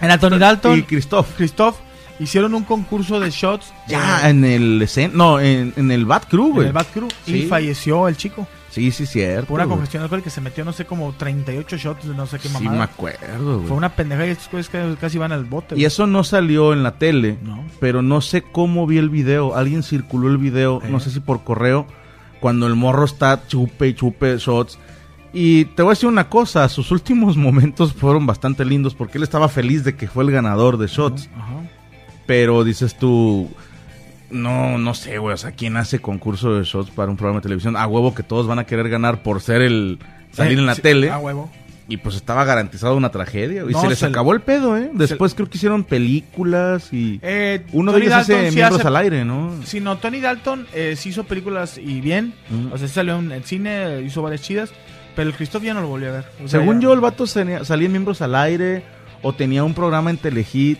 [0.00, 0.78] Era Tony Dalton.
[0.78, 1.28] Y Christoph.
[1.36, 1.76] Christoph
[2.18, 3.72] hicieron un concurso de shots.
[3.88, 6.66] Ya, en el no, en, en el Bat Crew, en güey.
[6.68, 7.08] el Bad Crew.
[7.26, 7.46] Y Sí.
[7.46, 8.46] falleció el chico.
[8.78, 9.48] Sí, sí, cierto.
[9.48, 12.38] Por una congestión alcohólica que se metió, no sé, como 38 shots de no sé
[12.38, 12.76] qué Sí, mamada.
[12.78, 13.68] me acuerdo, güey.
[13.68, 14.70] Fue una pendeja y estos güeyes
[15.00, 15.76] casi van al bote.
[15.76, 17.64] Y eso no salió en la tele, No.
[17.80, 19.56] pero no sé cómo vi el video.
[19.56, 20.88] Alguien circuló el video, Eh.
[20.90, 21.86] no sé si por correo,
[22.40, 24.78] cuando el morro está chupe y chupe shots.
[25.32, 29.24] Y te voy a decir una cosa, sus últimos momentos fueron bastante lindos porque él
[29.24, 31.28] estaba feliz de que fue el ganador de shots.
[32.26, 33.48] Pero dices tú,
[34.30, 37.44] no, no sé, güey, o sea, ¿quién hace concurso de shots para un programa de
[37.44, 37.76] televisión?
[37.76, 39.98] A huevo que todos van a querer ganar por ser el
[40.32, 41.10] salir en la Sí, tele.
[41.10, 41.50] A huevo.
[41.90, 43.64] Y pues estaba garantizado una tragedia.
[43.66, 44.90] Y No, se les se acabó el pedo, ¿eh?
[44.92, 47.18] Después creo que hicieron películas y...
[47.22, 49.54] Eh, Uno Tony de ellos hace Dalton sí miembros hace- al aire, ¿no?
[49.64, 52.34] Sí, no, Tony Dalton eh, sí hizo películas y bien.
[52.72, 54.70] O sea, sí salió en el cine, hizo varias chidas.
[55.16, 56.24] Pero el Christoph ya no lo volvió a ver.
[56.44, 58.84] O sea, Según ya- yo, el vato salía en miembros al aire
[59.22, 60.78] o tenía un programa en Telehit,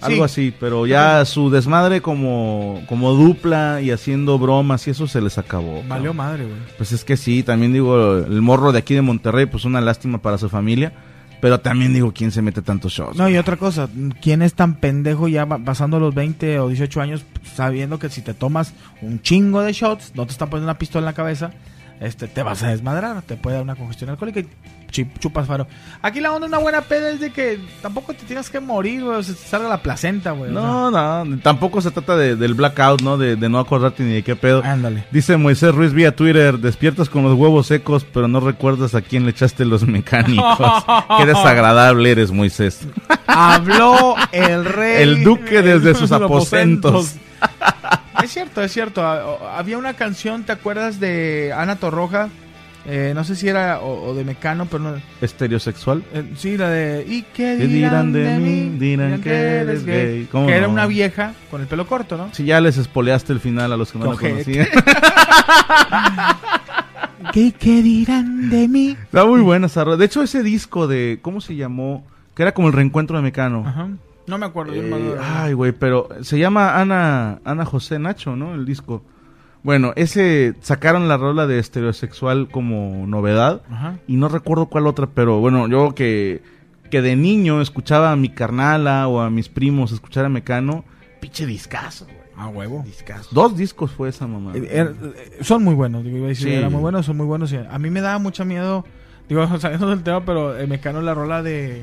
[0.00, 5.20] algo así, pero ya su desmadre como, como dupla y haciendo bromas y eso se
[5.20, 5.82] les acabó.
[5.88, 6.16] Valió cabrón.
[6.16, 6.56] madre, güey.
[6.76, 10.18] Pues es que sí, también digo, el morro de aquí de Monterrey, pues una lástima
[10.18, 10.92] para su familia,
[11.40, 13.16] pero también digo, ¿quién se mete tantos shots?
[13.16, 13.88] No, y otra cosa,
[14.20, 17.24] ¿quién es tan pendejo ya pasando los 20 o 18 años
[17.54, 18.72] sabiendo que si te tomas
[19.02, 21.52] un chingo de shots, no te están poniendo una pistola en la cabeza,
[22.00, 24.46] este, te vas a desmadrar, te puede dar una congestión alcohólica y
[25.18, 25.66] chupas faro.
[26.00, 29.16] Aquí la onda, una buena peda es de que tampoco te tienes que morir, güey,
[29.18, 30.50] o sea, te salga la placenta, güey.
[30.50, 33.18] o No, no, tampoco se trata de- del blackout, ¿no?
[33.18, 34.62] De, de no acordarte ni de qué pedo.
[34.64, 35.04] ándale.
[35.10, 39.24] Dice Moisés Ruiz vía Twitter, despiertas con los huevos secos, pero no recuerdas a quién
[39.24, 40.84] le echaste los mecánicos.
[41.18, 42.86] Qué desagradable eres, Moisés.
[43.26, 45.02] Habló el rey.
[45.02, 47.16] El duque desde sus aposentos.
[48.22, 49.02] Es cierto, es cierto.
[49.04, 52.28] Ah, Había una canción, ¿te acuerdas de Ana Torroja?
[52.88, 54.94] Eh, no sé si era o, o de Mecano, pero no.
[55.20, 56.04] Estereosexual.
[56.14, 58.78] eh, sí, la de ¿Y qué ¿Qué dirán, de mí?
[58.78, 60.28] Dirán que eres gay.
[60.30, 62.28] ¿Cómo Que era una vieja con el pelo corto, ¿no?
[62.32, 64.44] Si ya les espoleaste el final a los que no lo Cojete.
[64.44, 64.68] conocían.
[67.32, 68.96] ¿Qué, qué dirán de mí?
[69.02, 69.84] Está muy buena esa.
[69.84, 71.18] De hecho, ese disco de.
[71.22, 72.06] ¿Cómo se llamó?
[72.34, 73.64] Que era como el reencuentro de Mecano.
[73.66, 73.88] Ajá.
[74.26, 74.74] No me acuerdo.
[74.74, 75.24] yo no me Eh, acuerdo.
[75.24, 78.54] ay, güey, pero se llama Ana, Ana José Nacho, ¿no?
[78.54, 79.02] El disco.
[79.62, 83.98] Bueno, ese sacaron la rola de estereosexual como novedad Ajá.
[84.06, 86.42] y no recuerdo cuál otra, pero bueno, yo que,
[86.90, 90.84] que de niño escuchaba a mi carnala o a mis primos escuchar a Mecano,
[91.20, 92.16] pinche discazo, güey.
[92.38, 92.82] A huevo.
[92.84, 93.30] Discazo.
[93.32, 94.52] Dos discos fue esa mamá.
[94.54, 96.54] Eh, er- son muy buenos, digo, iba a decir, Sí.
[96.54, 97.52] eran muy buenos, son muy buenos.
[97.52, 98.84] A mí me daba mucho miedo,
[99.28, 101.82] digo, saliendo del tema, pero eh, Mecano la rola de...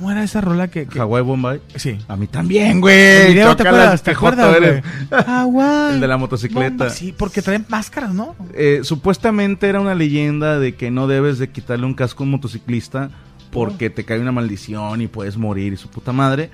[0.00, 0.86] ¿Cómo era esa rola que...?
[0.86, 1.60] que- Hawaii Bombay.
[1.76, 1.98] Sí.
[2.08, 3.34] A mí también, güey.
[3.34, 4.02] ¿te acuerdas?
[4.02, 4.80] ¿Te acuerdas, güey?
[5.26, 5.94] Hawái.
[5.96, 6.88] El de la motocicleta.
[6.88, 8.34] Sí, porque traen máscaras, ¿no?
[8.54, 12.30] Eh, supuestamente era una leyenda de que no debes de quitarle un casco a un
[12.30, 13.10] motociclista
[13.50, 16.50] porque te cae una maldición y puedes morir y su puta madre.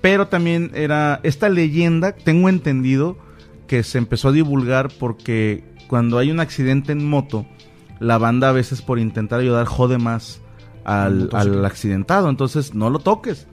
[0.00, 3.18] Pero también era esta leyenda, tengo entendido,
[3.66, 7.44] que se empezó a divulgar porque cuando hay un accidente en moto,
[7.98, 10.40] la banda a veces por intentar ayudar jode más
[10.90, 12.28] al, al accidentado.
[12.28, 13.46] Entonces no lo toques,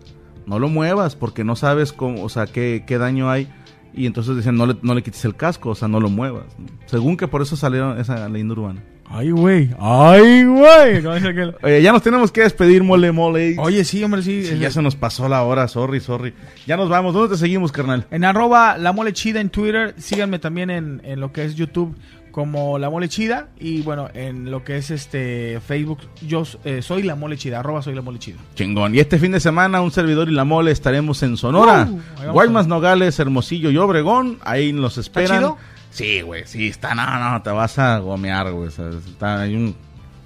[0.45, 3.47] no lo muevas porque no sabes cómo, o sea, qué, qué daño hay.
[3.93, 6.45] Y entonces decían, no le, no le quites el casco, o sea, no lo muevas.
[6.59, 6.67] ¿no?
[6.85, 8.83] Según que por eso salieron esa leyenda urbana.
[9.09, 9.69] Ay, güey.
[9.79, 11.05] Ay, güey.
[11.63, 13.55] Oye, ya nos tenemos que despedir, mole, mole.
[13.57, 14.45] Oye, sí, hombre, sí.
[14.45, 16.33] Sí, ya se nos pasó la hora, sorry, sorry.
[16.67, 18.05] Ya nos vamos, ¿dónde te seguimos, carnal?
[18.11, 19.95] En arroba la mole chida en Twitter.
[19.97, 21.95] Síganme también en, en lo que es YouTube
[22.31, 23.49] como la mole chida.
[23.59, 27.59] Y bueno, en lo que es este Facebook, yo eh, soy la mole chida.
[27.59, 28.37] Arroba soy la mole chida.
[28.55, 28.95] Chingón.
[28.95, 31.87] Y este fin de semana, un servidor y la mole estaremos en Sonora.
[31.89, 34.39] Uh, Guaymas, Nogales, Hermosillo y Obregón.
[34.43, 35.37] Ahí nos esperan.
[35.39, 35.57] chido?
[35.91, 38.67] Sí, güey, sí, está, no, no, te vas a gomear, güey.
[38.69, 39.75] está, hay un-